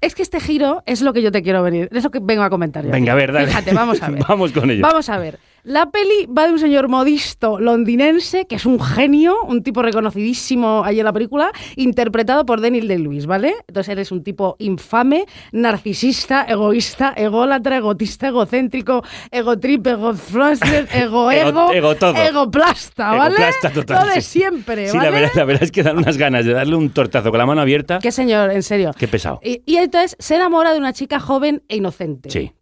[0.00, 2.42] es que este giro es lo que yo te quiero venir, es lo que vengo
[2.44, 2.84] a comentar.
[2.84, 3.48] yo Venga, a ver, dale.
[3.48, 4.22] Fíjate, vamos a ver.
[4.28, 4.82] Vamos con ello.
[4.82, 5.38] Vamos a ver.
[5.68, 10.84] La peli va de un señor modisto londinense que es un genio, un tipo reconocidísimo
[10.84, 13.52] allí en la película, interpretado por Daniel Day-Lewis, ¿vale?
[13.66, 19.02] Entonces eres un tipo infame, narcisista, egoísta, ególatra, egotista, egocéntrico,
[19.32, 22.14] egotrip, egofluencer, ego, Ego- ego, ego todo.
[22.16, 23.34] egoplasta, ¿vale?
[23.34, 24.38] Egoplasta total, Lo de sí.
[24.38, 25.10] siempre, Sí, ¿vale?
[25.10, 27.46] la verdad, la verdad es que dan unas ganas de darle un tortazo con la
[27.46, 27.98] mano abierta.
[28.00, 28.92] Qué señor, en serio.
[28.96, 29.40] Qué pesado.
[29.42, 32.30] Y, y entonces se enamora de una chica joven e inocente.
[32.30, 32.52] Sí.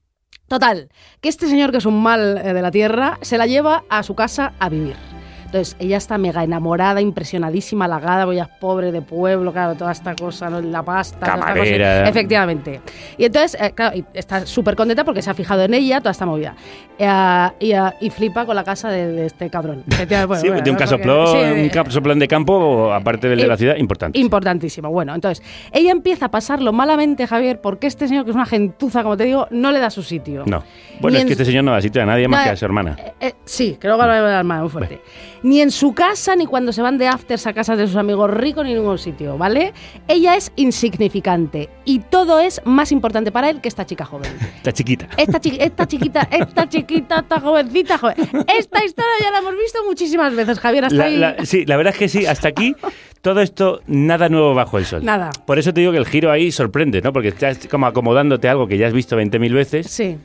[0.48, 0.90] Total,
[1.20, 4.02] que este señor, que es un mal eh, de la tierra, se la lleva a
[4.02, 5.13] su casa a vivir.
[5.54, 10.16] Entonces, ella está mega enamorada, impresionadísima, halagada, voy a pobre de pueblo, claro, toda esta
[10.16, 10.60] cosa, ¿no?
[10.60, 11.46] la pasta, esta cosa.
[11.54, 12.08] Camarera.
[12.08, 12.80] Efectivamente.
[13.16, 16.10] Y entonces, eh, claro, y está súper contenta porque se ha fijado en ella, toda
[16.10, 16.56] esta movida.
[16.98, 19.84] Eh, y, eh, y flipa con la casa de, de este cabrón.
[19.88, 23.28] Efectivamente, bueno, sí, bueno, de un porque- casoplón, sí, un de- casoplón de campo, aparte
[23.28, 24.18] del de la ciudad, importante.
[24.18, 24.90] Importantísimo.
[24.90, 29.04] Bueno, entonces, ella empieza a pasarlo malamente, Javier, porque este señor, que es una gentuza,
[29.04, 30.42] como te digo, no le da su sitio.
[30.46, 30.64] No.
[31.00, 32.56] Bueno, Ni es que este señor no da sitio a nadie más No, que a
[32.56, 32.96] su hermana.
[33.44, 35.00] Sí, creo que lo va a dar muy fuerte.
[35.44, 38.30] Ni en su casa, ni cuando se van de afters a casas de sus amigos
[38.30, 39.72] ricos, ni en ningún sitio, ¿vale?
[40.08, 44.32] Ella es insignificante y todo es más importante para él que esta chica joven.
[44.56, 45.06] Está chiquita.
[45.16, 48.16] Esta, chi- esta chiquita, esta chiquita, esta jovencita, joven.
[48.58, 51.16] Esta historia ya la hemos visto muchísimas veces, Javier, hasta La- ahí.
[51.18, 52.74] la- sí, la verdad es que sí, hasta aquí
[53.20, 55.04] todo esto, nada nuevo bajo el sol.
[55.04, 55.30] Nada.
[55.46, 57.12] Por eso te digo que el giro ahí sorprende, ¿no?
[57.12, 60.16] Porque estás como acomodándote a algo que ya has visto 20.000 veces Sí.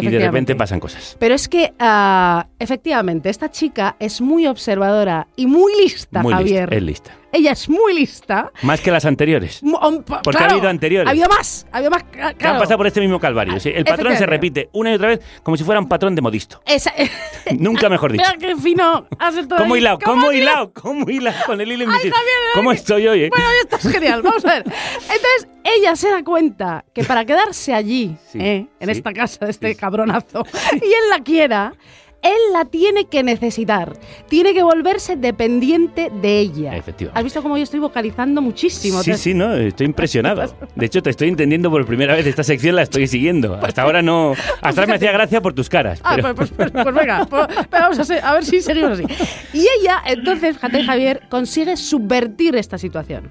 [0.00, 1.16] Y de repente pasan cosas.
[1.18, 6.68] Pero es que, ah, efectivamente, esta chica es muy observadora y muy lista, Muy Javier.
[6.70, 7.12] lista, es lista.
[7.36, 8.50] Ella es muy lista.
[8.62, 9.60] Más que las anteriores.
[9.62, 11.06] Porque ha claro, habido anteriores.
[11.06, 12.02] Ha habido más, ha habido más.
[12.04, 12.58] ca- Que han Claro.
[12.60, 13.60] pasado por este mismo calvario.
[13.60, 13.70] sí.
[13.74, 16.62] El patrón se repite una y otra vez como si fuera un patrón de modisto.
[16.64, 16.94] Esa-
[17.58, 18.24] Nunca mejor dicho.
[18.36, 19.98] Mira qué fino estado ¿Cómo hilado?
[20.02, 20.72] ¿Cómo hilado?
[20.72, 22.16] ¿Cómo hilado con el hilo invisible?
[22.54, 23.30] ¿Cómo estoy hoy, eh?
[23.30, 24.22] Bueno, esto es genial.
[24.22, 24.64] Vamos a ver.
[24.94, 28.66] Entonces, ella se da cuenta que para quedarse allí, Sí, ¿eh?
[28.80, 28.92] en sí.
[28.92, 31.74] esta casa de este cabronazo, y él la quiera,
[32.22, 33.96] él la tiene que necesitar.
[34.28, 36.76] Tiene que volverse dependiente de ella.
[36.76, 37.18] Efectivamente.
[37.18, 39.02] ¿Has visto cómo yo estoy vocalizando muchísimo?
[39.02, 40.42] Sí, sí, no, estoy impresionado.
[40.74, 42.26] De hecho, te estoy entendiendo por primera vez.
[42.26, 43.54] Esta sección la estoy siguiendo.
[43.62, 44.32] Hasta ahora no.
[44.60, 46.00] Hasta ahora me hacía gracia por tus caras.
[46.02, 49.04] Ah, pero- pues, pues- pues- pues venga, pues- vamos a ver si seguimos así.
[49.52, 53.30] Y ella, entonces, fíjate Javier, consigue subvertir esta situación.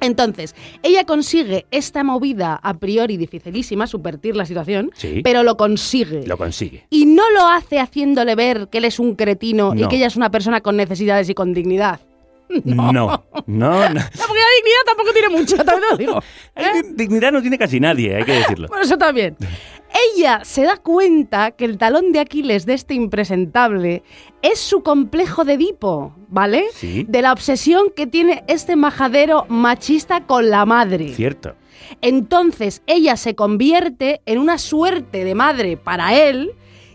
[0.00, 5.20] Entonces, ella consigue esta movida a priori dificilísima, subvertir la situación, Sí.
[5.22, 6.26] pero lo consigue.
[6.26, 6.86] Lo consigue.
[6.90, 10.16] Y no lo hace haciéndole ver que él es un cretino y que ella es
[10.16, 12.00] una persona con necesidades y con dignidad.
[12.64, 13.80] No, no, no.
[13.80, 15.28] La dignidad tampoco tiene
[15.64, 16.22] también lo digo.
[16.56, 16.82] ¿eh?
[16.94, 18.66] Dignidad no tiene casi nadie, hay que decirlo.
[18.66, 19.36] Bueno, eso también.
[20.14, 24.02] Ella se da cuenta que el talón de Aquiles de este impresentable
[24.42, 26.66] es su complejo de Edipo, ¿vale?
[26.72, 27.04] Sí.
[27.08, 31.08] De la obsesión que tiene este majadero machista con la madre.
[31.14, 31.54] Cierto.
[32.00, 36.52] Entonces ella se convierte en una suerte de madre para él.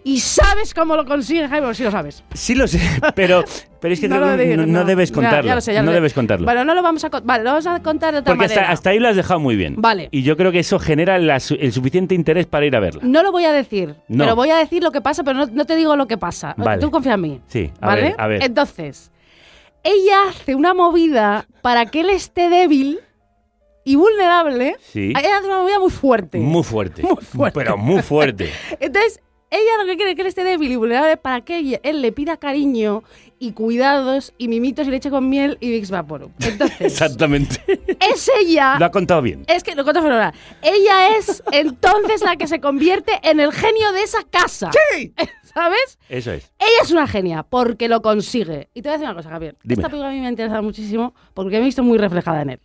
[0.07, 1.73] ¿Y sabes cómo lo consigue, Jaime?
[1.73, 2.23] Sí lo sabes.
[2.35, 2.79] Sí lo sé,
[3.15, 3.43] pero,
[3.81, 4.85] pero es que No creo digo, no, no no.
[4.85, 5.47] debes contarlo.
[5.47, 5.95] ya lo sé, ya lo no sé.
[5.95, 6.45] debes contarlo.
[6.45, 7.25] Bueno, no lo vamos a contar.
[7.27, 8.71] Vale, lo vamos a contar de otra Porque hasta, manera.
[8.73, 9.73] hasta ahí lo has dejado muy bien.
[9.79, 10.09] Vale.
[10.11, 13.01] Y yo creo que eso genera la el suficiente interés para ir a verla.
[13.03, 14.25] No lo voy a decir, No.
[14.25, 16.53] pero voy a decir lo que pasa, pero no, no te digo lo que pasa.
[16.55, 16.79] Vale.
[16.79, 17.41] Tú confía en mí.
[17.47, 18.01] Sí, a ¿Vale?
[18.03, 18.43] ver, a ver.
[18.43, 19.11] Entonces,
[19.83, 22.99] ella hace una movida para que él esté débil
[23.83, 24.75] y vulnerable.
[24.81, 25.13] Sí.
[25.17, 26.37] Ella hace una movida muy fuerte.
[26.37, 27.01] Muy fuerte.
[27.03, 27.59] Muy fuerte.
[27.59, 28.51] Pero muy fuerte.
[28.79, 29.19] Entonces,
[29.51, 32.01] ella lo que quiere es que él esté débil y vulnerable para que ella- él
[32.01, 33.03] le pida cariño
[33.39, 35.91] y cuidados y mimitos y leche con miel y Vicks.
[36.39, 37.61] Entonces, Exactamente.
[38.11, 38.77] es ella...
[38.79, 39.43] Lo ha contado bien.
[39.47, 40.33] Es que lo cuento fenomenal.
[40.61, 44.71] Ella es entonces la que se convierte en el genio de esa casa.
[44.95, 45.13] ¡Sí!
[45.53, 45.99] ¿Sabes?
[46.09, 46.51] Eso es.
[46.59, 48.69] Ella es una genia porque lo consigue.
[48.73, 49.55] Y te voy a decir una cosa, Javier.
[49.67, 52.49] Esta película a mí me ha interesado muchísimo porque me he visto muy reflejada en
[52.51, 52.59] él.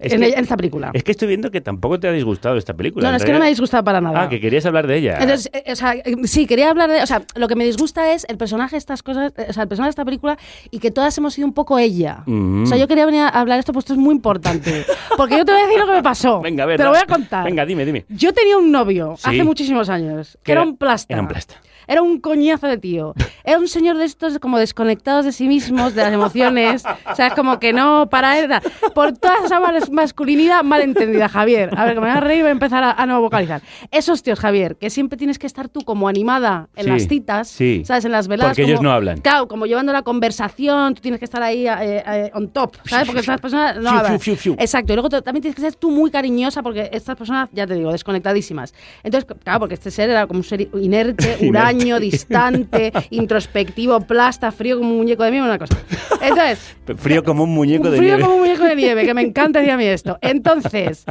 [0.00, 0.90] Es en, que- ella- en esta película.
[0.94, 3.10] Es que estoy viendo que tampoco te ha disgustado esta película.
[3.10, 4.22] no, es que no me ha disgustado para nada.
[4.22, 5.18] Ah, que querías hablar de ella.
[5.20, 7.02] Entonces, eh, o sea, eh, sí, quería hablar de.
[7.02, 9.64] O sea, lo que me disgusta es el personaje de estas cosas, eh, o sea,
[9.64, 10.38] el personaje de esta película
[10.70, 12.22] y que todas hemos sido un poco ella.
[12.26, 12.62] Mm.
[12.62, 14.84] O sea, yo quería venir a hablar de esto, pues esto es muy importante.
[15.16, 16.40] Porque yo te voy a decir lo que me pasó.
[16.42, 16.76] Venga, a ver.
[16.78, 17.44] Te lo voy a contar.
[17.44, 18.06] Venga, dime, dime.
[18.08, 19.22] Yo tenía un novio Sí.
[19.28, 21.12] hace muchísimos años, que Que era, era- un plasta.
[21.12, 21.56] era un plasta.
[21.90, 23.14] Era un coñazo de tío.
[23.44, 26.84] Era un señor de estos como desconectados de sí mismos, de las emociones.
[27.10, 28.48] O sea, es como que no, para él.
[28.94, 31.70] Por toda esa mas- masculinidad mal entendida, Javier.
[31.76, 33.60] A ver, que me voy a reír y voy a empezar a, a no vocalizar.
[33.90, 37.48] Esos tíos, Javier, que siempre tienes que estar tú como animada en Sí, las citas,
[37.48, 37.82] sí.
[37.84, 38.04] ¿sabes?
[38.04, 38.52] En las veladas.
[38.52, 39.20] Porque ellos como- no hablan.
[39.20, 43.06] Claro, como llevando la conversación, tú tienes que estar ahí eh, eh, on top, ¿sabes?
[43.06, 44.14] Porque estas personas no hablan.
[44.58, 44.92] Exacto.
[44.92, 47.90] Y luego también tienes que ser tú muy cariñosa porque estas personas, ya te digo,
[47.90, 48.74] desconectadísimas.
[49.02, 51.79] Entonces, claro, porque este ser era como un ser inerte, Inerte.
[51.80, 55.76] Huraño, distante, introspectivo, plasta, frío como un muñeco de nieve, una cosa.
[56.20, 58.22] Entonces, Frío como un muñeco de frío nieve.
[58.22, 60.18] como un muñeco de nieve, que me encanta decir a mí esto.
[60.22, 61.04] Entonces,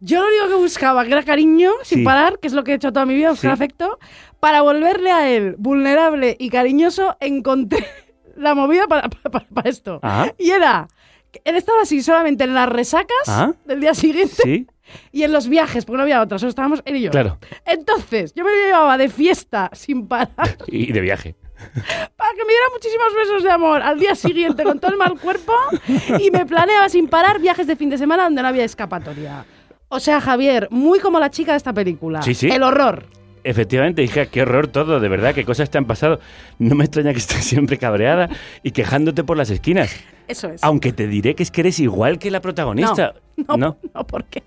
[0.00, 2.04] yo lo único que buscaba, que era cariño, sin Sí.
[2.04, 3.54] parar, que es lo que he hecho toda mi vida, buscar Sí.
[3.54, 3.98] afecto,
[4.40, 7.86] para volverle a él vulnerable y cariñoso, encontré
[8.36, 10.00] la movida para, para- para esto.
[10.02, 10.32] Ah.
[10.38, 10.88] Y era,
[11.44, 13.52] él estaba así solamente en las resacas Ah.
[13.66, 14.66] del día siguiente Sí,
[15.12, 17.10] y en los viajes, porque no había otras, solo estábamos él y yo.
[17.10, 17.38] claro.
[17.64, 21.36] Entonces, yo me lo llevaba de fiesta sin parar Y de viaje.
[22.16, 25.18] para que me diera muchísimos besos de amor al día siguiente con todo el mal
[25.20, 25.52] cuerpo
[26.18, 29.44] y me planeaba sin parar viajes de fin de semana donde no había escapatoria.
[29.88, 32.22] O sea, Javier, muy como la chica de esta película.
[32.22, 32.48] Sí, sí.
[32.48, 33.06] El horror.
[33.44, 36.20] Efectivamente, hija, qué horror todo, de verdad, qué cosas te han pasado.
[36.58, 38.28] No me extraña que estés siempre cabreada
[38.62, 39.94] y quejándote por las esquinas.
[40.28, 40.62] Eso es.
[40.62, 43.14] Aunque te diré que es que eres igual que la protagonista.
[43.48, 44.42] No, no, no, porque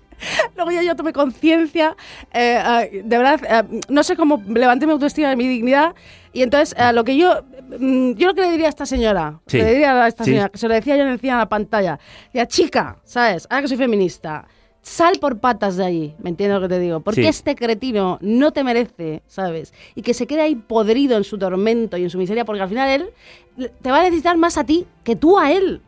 [0.56, 1.96] luego ya yo tomé conciencia,
[2.32, 3.40] eh, eh, de verdad,
[3.70, 5.94] eh, no sé cómo levanté mi autoestima y mi dignidad,
[6.32, 7.42] y entonces eh, lo que yo,
[7.78, 10.30] mm, yo lo que le diría a esta señora, Sí, le diría a esta sí.
[10.30, 13.46] señora, que se lo decía yo en el cine a la pantalla, decía, chica, ¿sabes?
[13.50, 14.46] Ahora que soy feminista,
[14.84, 17.00] sal por patas de ahí, ¿me entiendes lo que te digo?
[17.00, 17.26] Porque Sí.
[17.28, 19.72] este cretino no te merece, ¿sabes?
[19.94, 22.68] Y que se quede ahí podrido en su tormento y en su miseria, porque al
[22.68, 25.80] final él te va a necesitar más a ti que tú a él,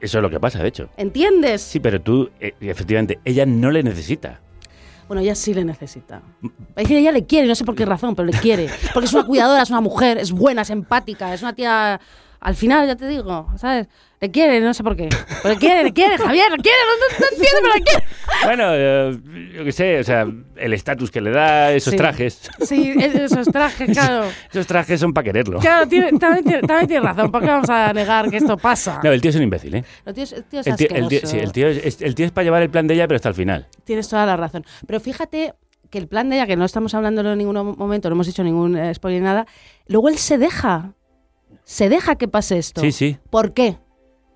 [0.00, 0.88] Eso es lo que pasa, de hecho.
[0.96, 1.62] ¿entiendes?
[1.62, 4.40] Sí, pero tú, eh, efectivamente, ella no le necesita.
[5.08, 6.22] Bueno, ella sí le necesita.
[6.76, 8.68] Es que ella le quiere, no sé por qué razón, pero le quiere.
[8.92, 12.00] Porque es una cuidadora, es una mujer, es buena, es empática, es una tía...
[12.40, 13.86] Al final, ya te digo, ¿sabes?
[14.22, 15.08] Le quiere, no sé por qué.
[15.42, 18.04] Pero le quiere, le quiere, Javier, le quiere, no, no, entiende, pero le quiere.
[18.44, 19.18] Bueno, eh,
[19.56, 21.96] yo qué sé, o sea, el estatus que le da, esos Sí.
[21.96, 22.48] trajes.
[22.60, 24.28] Sí, es- esos trajes, claro.
[24.48, 25.58] Esos trajes son para quererlo.
[25.58, 27.32] Claro, tiene- también, tiene, también tiene razón.
[27.32, 29.00] ¿Por qué vamos a negar que esto pasa?
[29.02, 29.84] No, el tío es un imbécil, ¿eh?
[30.06, 31.26] El tío es, el tío es El tío, el tío- asqueroso.
[31.26, 33.16] sí, el tío es, es- el tío es para llevar el plan de ella, pero
[33.16, 33.66] hasta el final.
[33.82, 34.64] Tienes toda la razón.
[34.86, 35.54] Pero fíjate
[35.90, 38.44] que el plan de ella, que no estamos hablando en ningún momento, no hemos hecho
[38.44, 39.46] ningún eh, spoiler ni nada,
[39.88, 40.92] luego él se deja.
[41.64, 42.80] Se deja que pase esto.
[42.80, 43.18] Sí, sí.
[43.30, 43.78] ¿Por qué?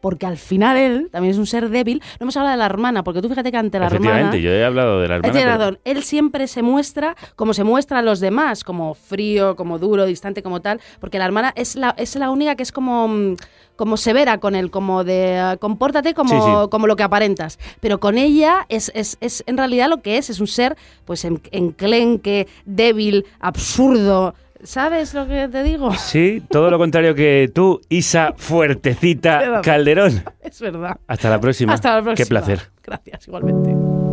[0.06, 2.00] Porque al final él también es un ser débil.
[2.20, 4.04] No hemos hablado de la hermana, porque tú fíjate que ante la hermana...
[4.06, 5.32] Efectivamente, yo he hablado de la hermana.
[5.34, 5.78] pero- razón.
[5.84, 10.44] Él siempre se muestra como se muestra a los demás, como frío, como duro, distante,
[10.44, 13.34] como tal, porque la hermana es la, es la única que es como, mm,
[13.76, 16.68] como severa con él, como de eh, compórtate como, Sí, sí.
[16.70, 17.58] como lo que aparentas.
[17.80, 21.24] Pero con ella es, es, es en realidad lo que es, es un ser pues
[21.24, 24.34] en- enclenque, débil, absurdo.
[24.62, 25.92] ¿Sabes lo que te digo?
[25.94, 29.60] Sí, todo lo contrario que tú, Isa Fuertecita.
[29.62, 30.24] Calderón.
[30.42, 30.96] Es verdad.
[31.06, 31.74] Hasta la próxima.
[31.74, 32.24] Hasta la próxima.
[32.24, 32.70] Qué placer.
[32.82, 34.05] Gracias, igualmente.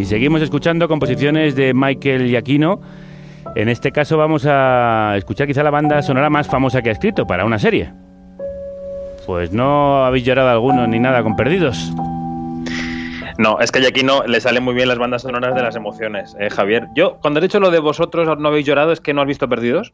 [0.00, 2.80] Y seguimos escuchando composiciones de Michael Giacchino.
[3.54, 7.26] En este caso vamos a escuchar quizá la banda sonora más famosa que ha escrito
[7.26, 7.92] para una serie.
[9.26, 11.92] Pues no habéis llorado alguno ni nada con Perdidos.
[13.36, 16.34] No, es que aquí no le salen muy bien las bandas sonoras de las emociones,
[16.40, 16.86] eh, Javier.
[16.94, 19.50] Yo, cuando he dicho lo de vosotros no habéis llorado, ¿es que no has visto
[19.50, 19.92] Perdidos?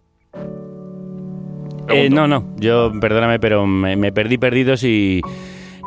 [1.88, 5.20] Eh, no, no, yo perdóname, pero me, me perdí Perdidos y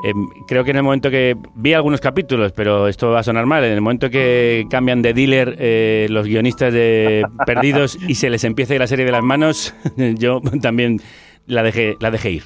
[0.04, 0.14] eh,
[0.47, 3.64] creo que en el momento que vi algunos capítulos, pero esto va a sonar mal,
[3.64, 8.43] en el momento que cambian de dealer eh, los guionistas de Perdidos y se les
[8.43, 11.02] empieza la serie de las manos, yo también
[11.47, 12.43] la dejé, la dejé ir.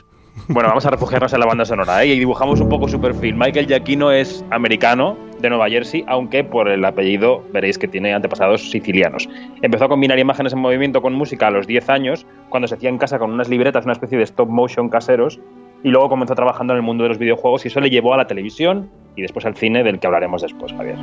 [0.47, 2.07] Bueno, vamos a refugiarnos en la banda sonora ¿eh?
[2.07, 3.35] y dibujamos un poco su perfil.
[3.35, 8.71] Michael Giacchino es americano de Nueva Jersey, aunque por el apellido veréis que tiene antepasados
[8.71, 9.29] sicilianos.
[9.61, 12.89] Empezó a combinar imágenes en movimiento con música a los 10 años, cuando se hacía
[12.89, 15.39] en casa con unas libretas, una especie de stop motion caseros,
[15.83, 18.17] y luego comenzó trabajando en el mundo de los videojuegos y eso le llevó a
[18.17, 20.97] la televisión y después al cine, del que hablaremos después, Javier.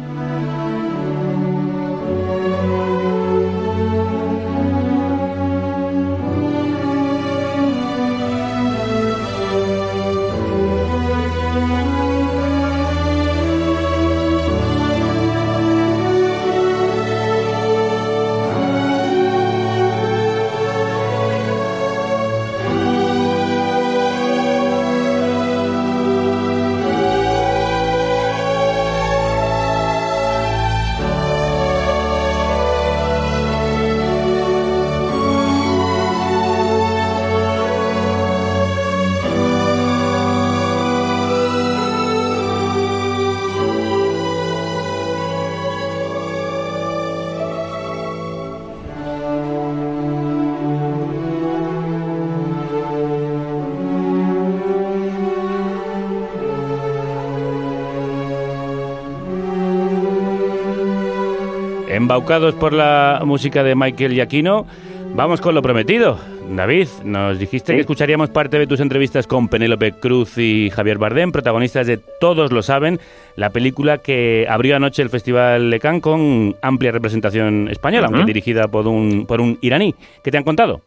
[62.11, 64.67] Embaucados por la música de Michael Giacchino,
[65.15, 66.19] vamos con lo prometido.
[66.51, 67.77] David, nos dijiste Sí.
[67.77, 72.51] que escucharíamos parte de tus entrevistas con Penélope Cruz y Javier Bardem, protagonistas de Todos
[72.51, 72.99] lo saben,
[73.37, 78.67] la película que abrió anoche el Festival de Cannes con amplia representación española, aunque dirigida
[78.67, 79.95] por un, por un iraní.
[80.25, 80.81] ¿Qué te han contado?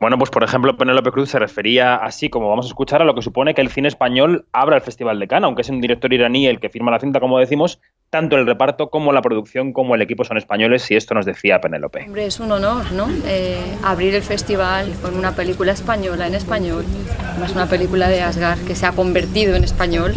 [0.00, 3.14] Bueno, pues por ejemplo, Penélope Cruz se refería así como vamos a escuchar a lo
[3.14, 6.12] que supone que el cine español abra el Festival de Cannes, aunque es un director
[6.12, 7.80] iraní el que firma la cinta, como decimos,
[8.10, 11.60] tanto el reparto como la producción como el equipo son españoles y esto nos decía
[11.60, 12.04] Penélope.
[12.06, 13.08] Hombre, es un honor, ¿no?
[13.26, 16.84] Eh, abrir el festival con una película española en español,
[17.30, 20.14] además una película de Asgar que se ha convertido en español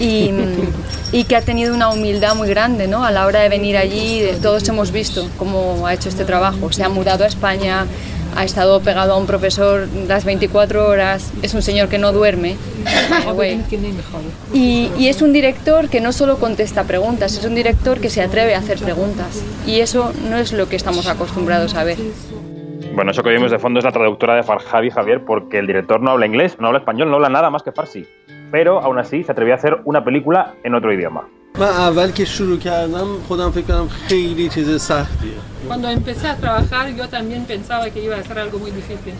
[0.00, 0.30] y,
[1.12, 3.04] y que ha tenido una humildad muy grande, ¿no?
[3.04, 6.72] A la hora de venir allí, todos hemos visto cómo ha hecho este trabajo.
[6.72, 7.86] Se ha mudado a España,
[8.34, 12.56] ha estado pegado a un profesor las 24 horas, es un señor que no duerme.
[14.52, 18.22] Y, y es un director que no solo contesta preguntas, es un director que se
[18.22, 19.42] atreve a hacer preguntas.
[19.66, 21.98] Y eso no es lo que estamos acostumbrados a ver.
[22.94, 26.00] Bueno, eso que oímos de fondo es la traductora de Farhadi Javier, porque el director
[26.00, 28.06] no habla inglés, no habla español, no habla nada más que farsi
[28.52, 31.26] pero aún así se atrevió a hacer una película en otro idioma.
[35.66, 39.14] Cuando empecé a trabajar yo también pensaba que iba a ser algo muy difícil.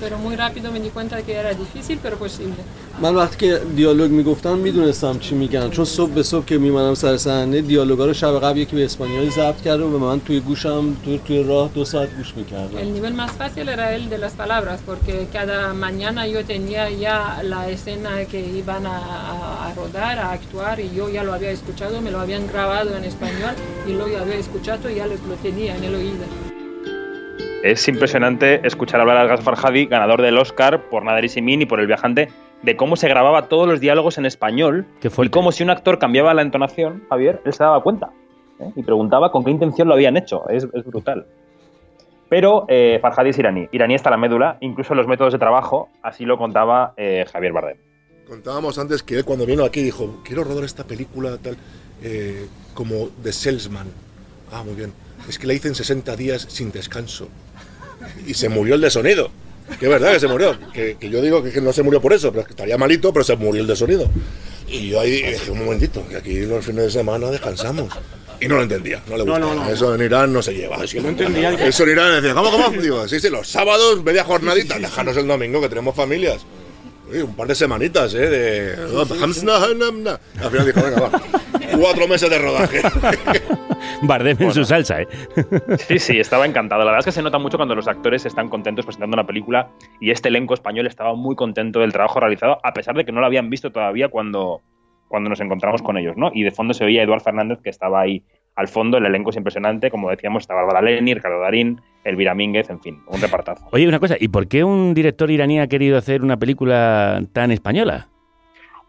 [0.00, 2.56] Pero muy rápido me di cuenta que era difícil pero posible.
[3.01, 7.17] من وقتی که دیالوگ میگفتم میدونستم چی میگن چون صبح به صبح که میمانم سر
[7.17, 10.95] صحنه دیالوگا رو شب قبل یکی به اسپانیایی ضبط کرده و به من توی گوشم
[11.05, 14.33] تو توی راه دو ساعت گوش میکردم El nivel más fácil era el de las
[14.33, 17.17] palabras porque cada mañana yo tenía ya
[17.53, 18.97] la escena que iban a,
[19.33, 22.89] a- a rodar, a actuar y yo ya lo había escuchado, me lo habían grabado
[22.97, 23.53] en español
[23.89, 26.25] y lo había escuchado y ya lo, lo tenía en el oído.
[27.63, 31.65] Es impresionante escuchar hablar a Gas Farhadi, ganador del Oscar por Nader y Simin y
[31.65, 32.29] por El Viajante,
[32.64, 36.32] de cómo se grababa todos los diálogos en español y cómo si un actor cambiaba
[36.34, 38.10] la entonación, Javier, él se daba cuenta
[38.58, 38.70] ¿eh?
[38.74, 40.48] y preguntaba con qué intención lo habían hecho.
[40.48, 41.26] Es, es brutal.
[42.30, 46.24] Pero eh, Farhadi es iraní, iraní hasta la médula, incluso los métodos de trabajo, así
[46.24, 47.76] lo contaba eh, Javier Bardem.
[48.26, 51.58] Contábamos antes que él cuando vino aquí dijo, quiero rodar esta película tal,
[52.02, 53.88] eh, como The Salesman.
[54.50, 54.92] Ah, muy bien.
[55.28, 57.28] Es que la hice en 60 días sin descanso.
[58.26, 59.30] Y se murió el de sonido.
[59.78, 60.56] Que es verdad que se murió.
[60.72, 63.12] Que, que yo digo que, que no se murió por eso, pero que estaría malito,
[63.12, 64.10] pero se murió el de sonido.
[64.68, 67.92] Y yo ahí dije, un momentito, que aquí los fines de semana descansamos.
[68.40, 69.38] Y no lo entendía, no le gustaba.
[69.38, 69.70] no, no.
[69.70, 70.76] Eso en Irán no se lleva.
[70.76, 72.70] no entendía Eso en Irán decía, ¿cómo, cómo?
[72.70, 76.44] Digo, sí, sí, los sábados, media jornadita, dejarnos el domingo, que tenemos familias.
[77.08, 78.28] Oye, un par de semanitas, ¿eh?
[78.28, 78.74] De...
[80.42, 81.10] Al final dijo, venga, va.
[81.78, 82.80] Cuatro meses de rodaje.
[84.02, 85.08] Bardem en su salsa, ¿eh?
[85.78, 86.80] Sí, sí, estaba encantado.
[86.80, 89.70] La verdad es que se nota mucho cuando los actores están contentos presentando una película
[90.00, 93.20] y este elenco español estaba muy contento del trabajo realizado, a pesar de que no
[93.20, 94.62] lo habían visto todavía cuando,
[95.08, 96.30] cuando nos encontramos con ellos, ¿no?
[96.34, 98.24] Y de fondo se veía a Eduard Fernández que estaba ahí
[98.56, 102.70] al fondo, el elenco es impresionante, como decíamos, estaba Bárbara Leni, Ricardo Darín, Elvira Mínguez,
[102.70, 103.66] en fin, un repartazo.
[103.72, 107.50] Oye, una cosa, ¿y por qué un director iraní ha querido hacer una película tan
[107.50, 108.08] española?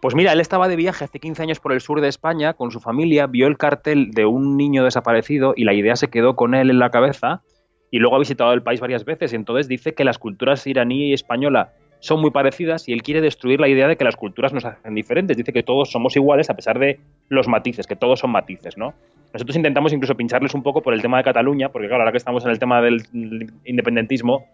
[0.02, 2.70] Pues mira, él estaba de viaje hace 15 años por el sur de España con
[2.70, 6.54] su familia, vio el cartel de un niño desaparecido y la idea se quedó con
[6.54, 7.42] él en la cabeza
[7.90, 11.10] y luego ha visitado el país varias veces y entonces dice que las culturas iraní
[11.10, 14.54] y española son muy parecidas y él quiere destruir la idea de que las culturas
[14.54, 15.38] nos hacen diferentes.
[15.38, 17.00] Dice que todos somos iguales a pesar de
[17.30, 18.94] los matices, que todos son matices, ¿no?
[19.36, 22.18] Nosotros intentamos incluso pincharles un poco por el tema de Cataluña, porque claro, ahora que
[22.20, 23.04] estamos en el tema del
[23.66, 24.46] independentismo,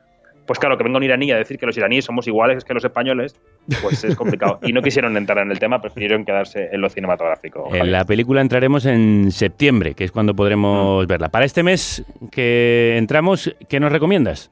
[0.48, 2.84] pues claro, que venga un iraní a decir que los iraníes somos iguales que los
[2.84, 3.36] españoles,
[3.84, 4.58] pues es complicado.
[4.64, 7.70] Y no quisieron entrar en el tema, prefirieron quedarse en lo cinematográfico.
[7.76, 10.36] En la película entraremos en septiembre, que es cuando Mm.
[10.36, 11.30] podremos verla.
[11.30, 14.50] Para este mes que entramos, ¿qué nos recomiendas?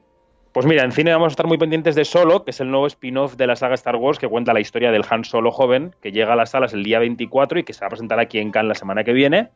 [0.52, 2.86] Pues mira, en cine vamos a estar muy pendientes de Solo, que es el nuevo
[2.86, 6.12] spin-off de la saga Star Wars que cuenta la historia del Han Solo joven, que
[6.12, 8.52] llega a las salas el día 24 y que se va a presentar aquí en
[8.52, 9.48] Cannes la semana que viene.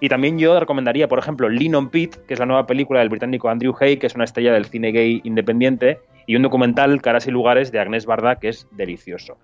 [0.00, 3.10] Y también yo recomendaría, por ejemplo, Lean on Pete, que es la nueva película del
[3.10, 7.26] británico Andrew Hay, que es una estrella del cine gay independiente, y un documental, Caras
[7.26, 9.36] y Lugares, de Agnès Barda, que es delicioso.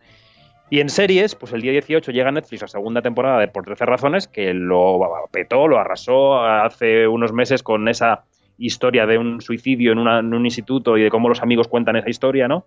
[0.71, 3.85] Y en series, pues el día 18 llega Netflix la segunda temporada de Por 13
[3.87, 5.01] Razones, que lo
[5.31, 8.25] petó, lo arrasó hace unos meses con esa
[8.59, 12.49] historia de un suicidio en un instituto y de cómo los amigos cuentan esa historia,
[12.49, 12.67] ¿no?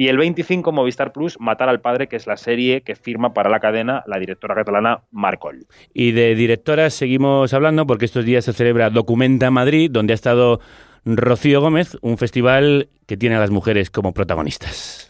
[0.00, 3.50] Y el 25, Movistar Plus, Matar al Padre, que es la serie que firma para
[3.50, 5.66] la cadena la directora catalana Marcol.
[5.92, 10.60] Y de directoras seguimos hablando porque estos días se celebra Documenta Madrid, donde ha estado
[11.04, 15.06] Rocío Gómez, un festival que tiene a las mujeres como protagonistas.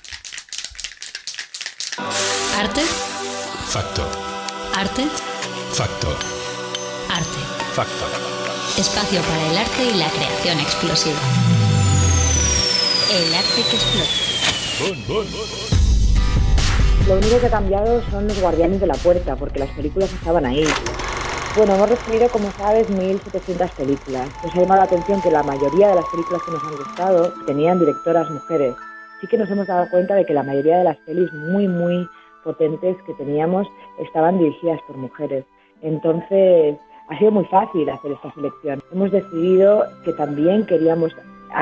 [2.58, 4.08] Arte, Factor.
[4.76, 5.04] arte,
[5.70, 6.16] Factor.
[7.08, 7.38] arte.
[7.74, 8.08] Factor.
[8.76, 11.20] Espacio para el arte y la creación explosiva.
[13.12, 14.29] El arte que explota.
[17.06, 20.46] Lo único que ha cambiado son los guardianes de la puerta, porque las películas estaban
[20.46, 20.64] ahí.
[21.54, 24.30] Bueno, hemos recibido, como sabes, 1.700 películas.
[24.42, 27.34] Nos ha llamado la atención que la mayoría de las películas que nos han gustado
[27.46, 28.74] tenían directoras mujeres.
[29.20, 32.08] Sí que nos hemos dado cuenta de que la mayoría de las pelis muy, muy
[32.42, 33.66] potentes que teníamos
[33.98, 35.44] estaban dirigidas por mujeres.
[35.82, 36.78] Entonces,
[37.10, 38.80] ha sido muy fácil hacer esta selección.
[38.92, 41.14] Hemos decidido que también queríamos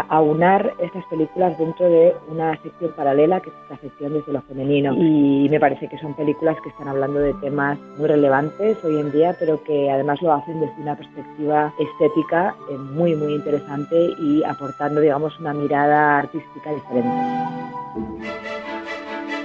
[0.09, 4.95] aunar estas películas dentro de una sección paralela, que es la sección desde lo femenino.
[4.95, 9.11] Y me parece que son películas que están hablando de temas muy relevantes hoy en
[9.13, 14.43] día, pero que además lo hacen desde una perspectiva estética eh, muy, muy interesante y
[14.45, 17.11] aportando, digamos, una mirada artística diferente.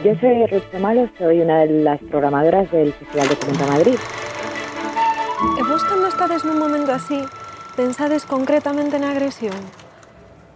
[0.03, 3.95] Yo soy Ruth Tomalo, soy una de las programadoras del Festival de Comenta Madrid.
[5.69, 7.23] Vos cando estades nun momento así,
[7.75, 9.82] pensades concretamente na agresión?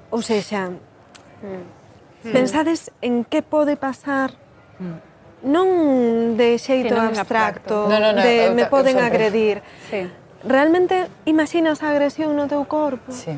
[0.10, 2.32] Ou sexa, mm.
[2.32, 4.34] pensades en que pode pasar
[4.80, 5.08] mm
[5.44, 7.92] non de xeito sí, non abstracto, abstracto.
[7.92, 9.62] No, no, no, de me poden agredir.
[9.90, 10.10] Sí.
[10.42, 13.14] Realmente imaginas a agresión no teu corpo?
[13.14, 13.38] Sí,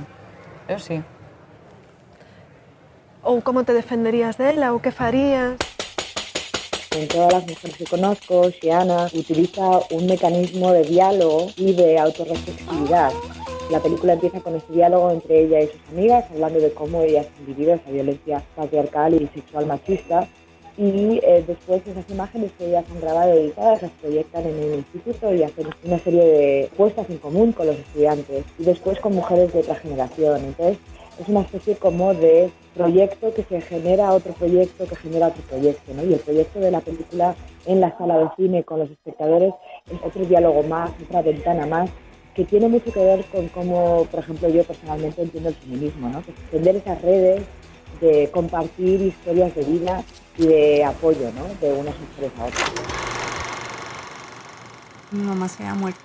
[0.72, 1.04] eu sí.
[3.24, 5.60] Ou como te defenderías dela, ou que farías?
[6.96, 13.12] En todas las mujeres que conozco, Xiana utiliza un mecanismo de diálogo y de autorreflexividad.
[13.14, 13.39] Oh.
[13.70, 17.28] La película empieza con este diálogo entre ella y sus amigas, hablando de cómo ellas
[17.38, 20.28] han vivido esa violencia patriarcal y sexual machista.
[20.76, 24.74] Y eh, después esas imágenes que ellas han grabado y editadas las proyectan en un
[24.76, 28.44] instituto y hacen una serie de puestas en común con los estudiantes.
[28.58, 30.46] Y después con mujeres de otra generación.
[30.46, 30.78] Entonces
[31.20, 35.94] es una especie como de proyecto que se genera otro proyecto que genera otro proyecto,
[35.94, 36.04] ¿no?
[36.06, 37.36] Y el proyecto de la película
[37.68, 39.54] en la sala de cine con los espectadores
[39.92, 41.92] es otro diálogo más, otra ventana más,
[42.40, 46.24] que tiene mucho que ver con cómo, por ejemplo, yo personalmente entiendo el feminismo, ¿no?
[46.24, 47.46] Que es extender esas redes
[48.00, 50.06] de compartir historias de vida
[50.38, 51.50] y de apoyo, ¿no?
[51.60, 52.72] De unas mujeres a otras.
[55.12, 56.00] Mi mamá se había muerto.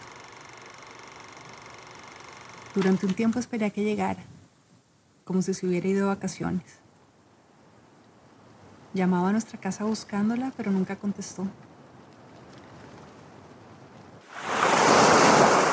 [2.74, 4.24] Durante un tiempo esperé a que llegara,
[5.24, 6.80] como si se hubiera ido de vacaciones.
[8.92, 11.46] Llamaba a nuestra casa buscándola, pero nunca contestó.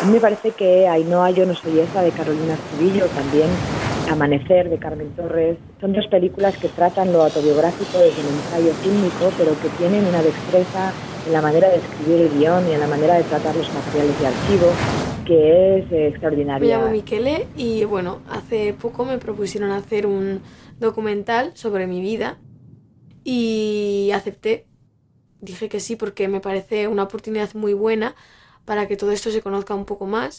[0.02, 3.49] A mí me parece que Ainhoa Yo no soy esa de Carolina Estudillo, también
[4.10, 9.32] Amanecer de Carmen Torres, son dos películas que tratan lo autobiográfico desde el ensayo fílmico,
[9.38, 10.91] pero que tienen una destreza
[11.28, 14.20] en la manera de escribir el guion y en la manera de tratar los materiales
[14.20, 14.68] de archivo
[15.26, 16.78] que es eh, Me extraordinaria.
[16.78, 20.41] llamo Miquele y bueno, hace poco me propusieron hacer un
[20.80, 22.39] documental sobre mi vida
[23.24, 24.66] y acepté.
[25.39, 28.16] Dije que sí porque me parece una oportunidad muy buena
[28.66, 30.38] para que todo esto se conozca un poco más.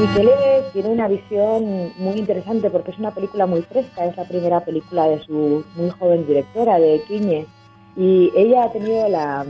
[0.00, 4.64] Miquele tiene una visión muy interesante porque es una película muy fresca, es la primera
[4.64, 7.46] película de su muy joven directora, de Quiñe,
[7.96, 9.44] y ella ha tenido la,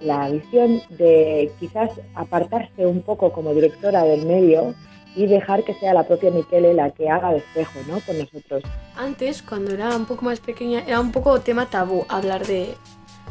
[0.00, 4.74] la visión de quizás apartarse un poco como directora del medio
[5.16, 8.00] y dejar que sea la propia Miquele la que haga de espejo ¿no?
[8.00, 8.64] con nosotros.
[8.96, 12.74] Antes, cuando era un poco más pequeña, era un poco tema tabú hablar de,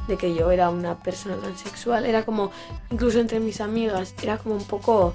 [0.07, 2.05] de que yo era una persona transexual.
[2.05, 2.51] Era como,
[2.91, 5.13] incluso entre mis amigas, era como un poco...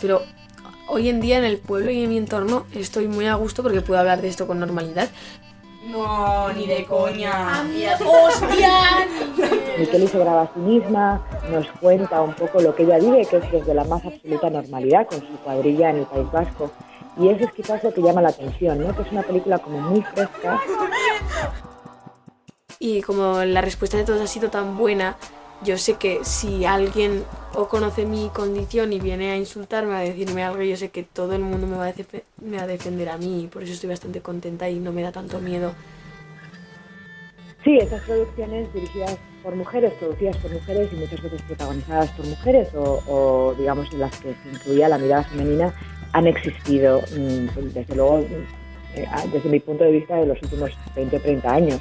[0.00, 0.22] Pero
[0.88, 3.80] hoy en día en el pueblo y en mi entorno estoy muy a gusto porque
[3.80, 5.08] puedo hablar de esto con normalidad.
[5.86, 7.64] No, ni de coña.
[8.04, 9.08] ¡Hostia!
[9.78, 13.38] Miqueli se graba a sí misma, nos cuenta un poco lo que ella vive, que
[13.38, 16.70] es desde la más absoluta normalidad, con su cuadrilla en el País Vasco.
[17.18, 18.94] Y eso es quizás lo que llama la atención, ¿no?
[18.94, 20.60] que es una película como muy fresca.
[22.78, 25.16] Y como la respuesta de todos ha sido tan buena,
[25.64, 27.24] yo sé que si alguien
[27.54, 31.34] o conoce mi condición y viene a insultarme, a decirme algo, yo sé que todo
[31.34, 31.94] el mundo me va a,
[32.40, 35.40] me defender a mí y por eso estoy bastante contenta y no me da tanto
[35.40, 35.72] miedo.
[37.64, 42.68] Sí, estas producciones dirigidas por mujeres, producidas por mujeres y muchas veces protagonizadas por mujeres
[42.74, 45.74] o, o, digamos en las que se incluía la mirada femenina,
[46.12, 48.20] han existido mm, desde luego
[48.94, 51.80] eh, desde mi punto de vista de los últimos 20 o 30 años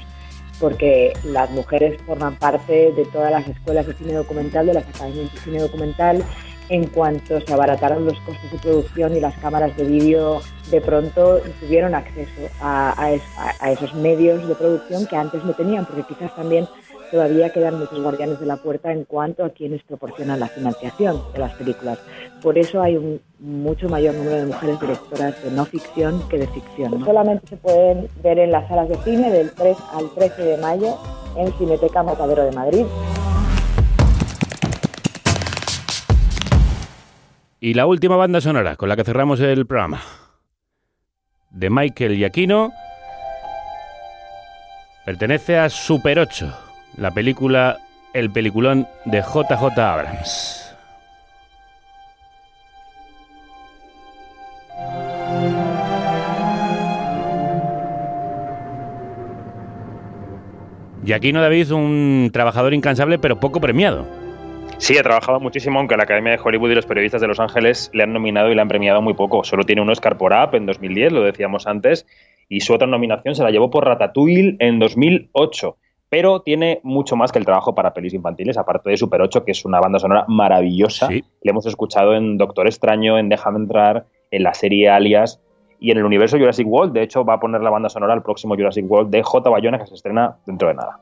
[0.60, 5.34] porque las mujeres forman parte de todas las escuelas de cine documental, de las academias
[5.34, 6.24] de cine documental,
[6.70, 11.39] en cuanto se abarataron los costes de producción y las cámaras de vídeo de pronto
[11.62, 13.18] tuvieron acceso a, a
[13.60, 16.68] a esos medios de producción que antes no tenían, porque quizás también
[17.12, 21.39] todavía quedan muchos guardianes de la puerta en cuanto a quienes proporcionan la financiación de
[21.39, 21.99] las películas.
[22.41, 26.47] Por eso hay un mucho mayor número de mujeres directoras de no ficción que de
[26.47, 26.99] ficción.
[26.99, 27.05] ¿no?
[27.05, 30.97] Solamente se pueden ver en las salas de cine del 3 al 13 de mayo
[31.36, 32.86] en Cineteca Matadero de Madrid.
[37.60, 40.01] Y la última banda sonora con la que cerramos el programa.
[41.49, 42.72] De Michael Giacchino.
[45.05, 46.53] Pertenece a Super 8,
[46.97, 47.77] la película
[48.13, 50.63] El peliculón de JJ Abrams.
[61.05, 64.05] Y aquí no David, un trabajador incansable pero poco premiado.
[64.77, 67.89] Sí, ha trabajado muchísimo, aunque la Academia de Hollywood y los periodistas de Los Ángeles
[67.93, 69.43] le han nominado y le han premiado muy poco.
[69.43, 72.05] Solo tiene un Oscar por Up en 2010, lo decíamos antes,
[72.49, 75.77] y su otra nominación se la llevó por Ratatouille en 2008.
[76.10, 79.51] Pero tiene mucho más que el trabajo para pelis infantiles, aparte de Super 8, que
[79.51, 81.10] es una banda sonora maravillosa.
[81.10, 85.41] Le hemos escuchado en Doctor Extraño, en Déjame entrar, en la serie Alias
[85.80, 86.93] y en el universo Jurassic World.
[86.93, 89.49] De hecho, va a poner la banda sonora al próximo Jurassic World de J.
[89.49, 90.99] Bayona, que se estrena dentro de nada.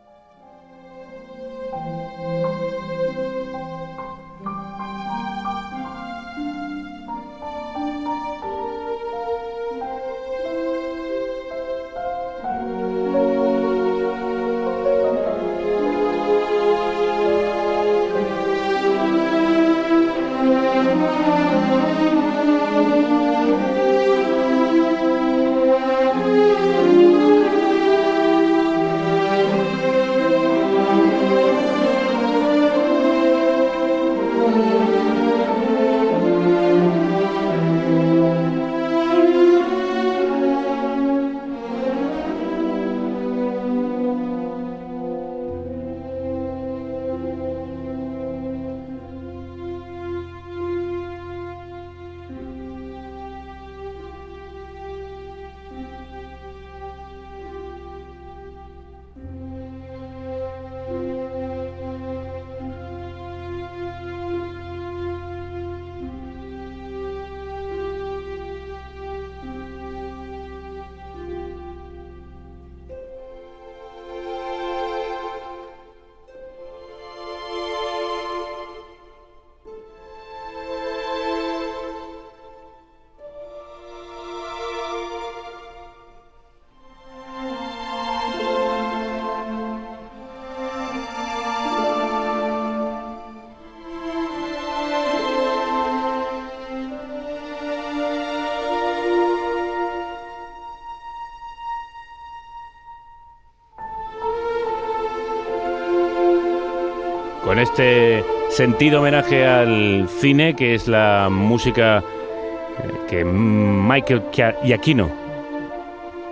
[107.55, 115.09] Con este sentido homenaje al cine, que es la música eh, que Michael Giacchino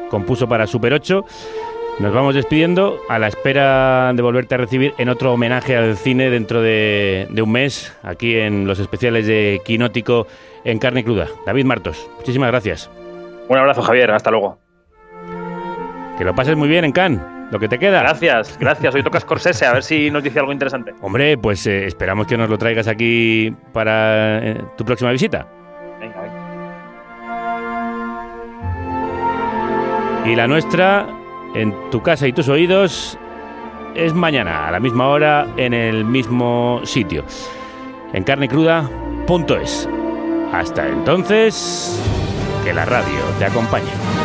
[0.10, 1.24] compuso para Super 8.
[2.00, 6.30] Nos vamos despidiendo a la espera de volverte a recibir en otro homenaje al cine
[6.30, 10.28] dentro de, de un mes, aquí en los especiales de Quinótico
[10.66, 11.30] en carne cruda.
[11.46, 12.92] David Martos, muchísimas gracias.
[13.48, 14.12] Un abrazo, Javier.
[14.12, 14.60] Hasta luego.
[16.18, 17.33] Que lo pases muy bien en Cannes.
[17.54, 18.00] Lo que te queda.
[18.00, 18.96] Gracias, gracias.
[18.96, 20.96] Hoy toca Scorsese, a ver si nos dice algo interesante.
[21.02, 25.48] Hombre, pues eh, esperamos que nos lo traigas aquí para eh, tu próxima visita.
[26.00, 26.34] Venga, venga.
[30.26, 31.06] Y la nuestra,
[31.54, 33.20] en tu casa y tus oídos,
[33.94, 37.24] es mañana, a la misma hora, en el mismo sitio.
[38.14, 39.88] En carnecruda.es.
[40.52, 42.02] Hasta entonces,
[42.64, 44.23] que la radio te acompañe.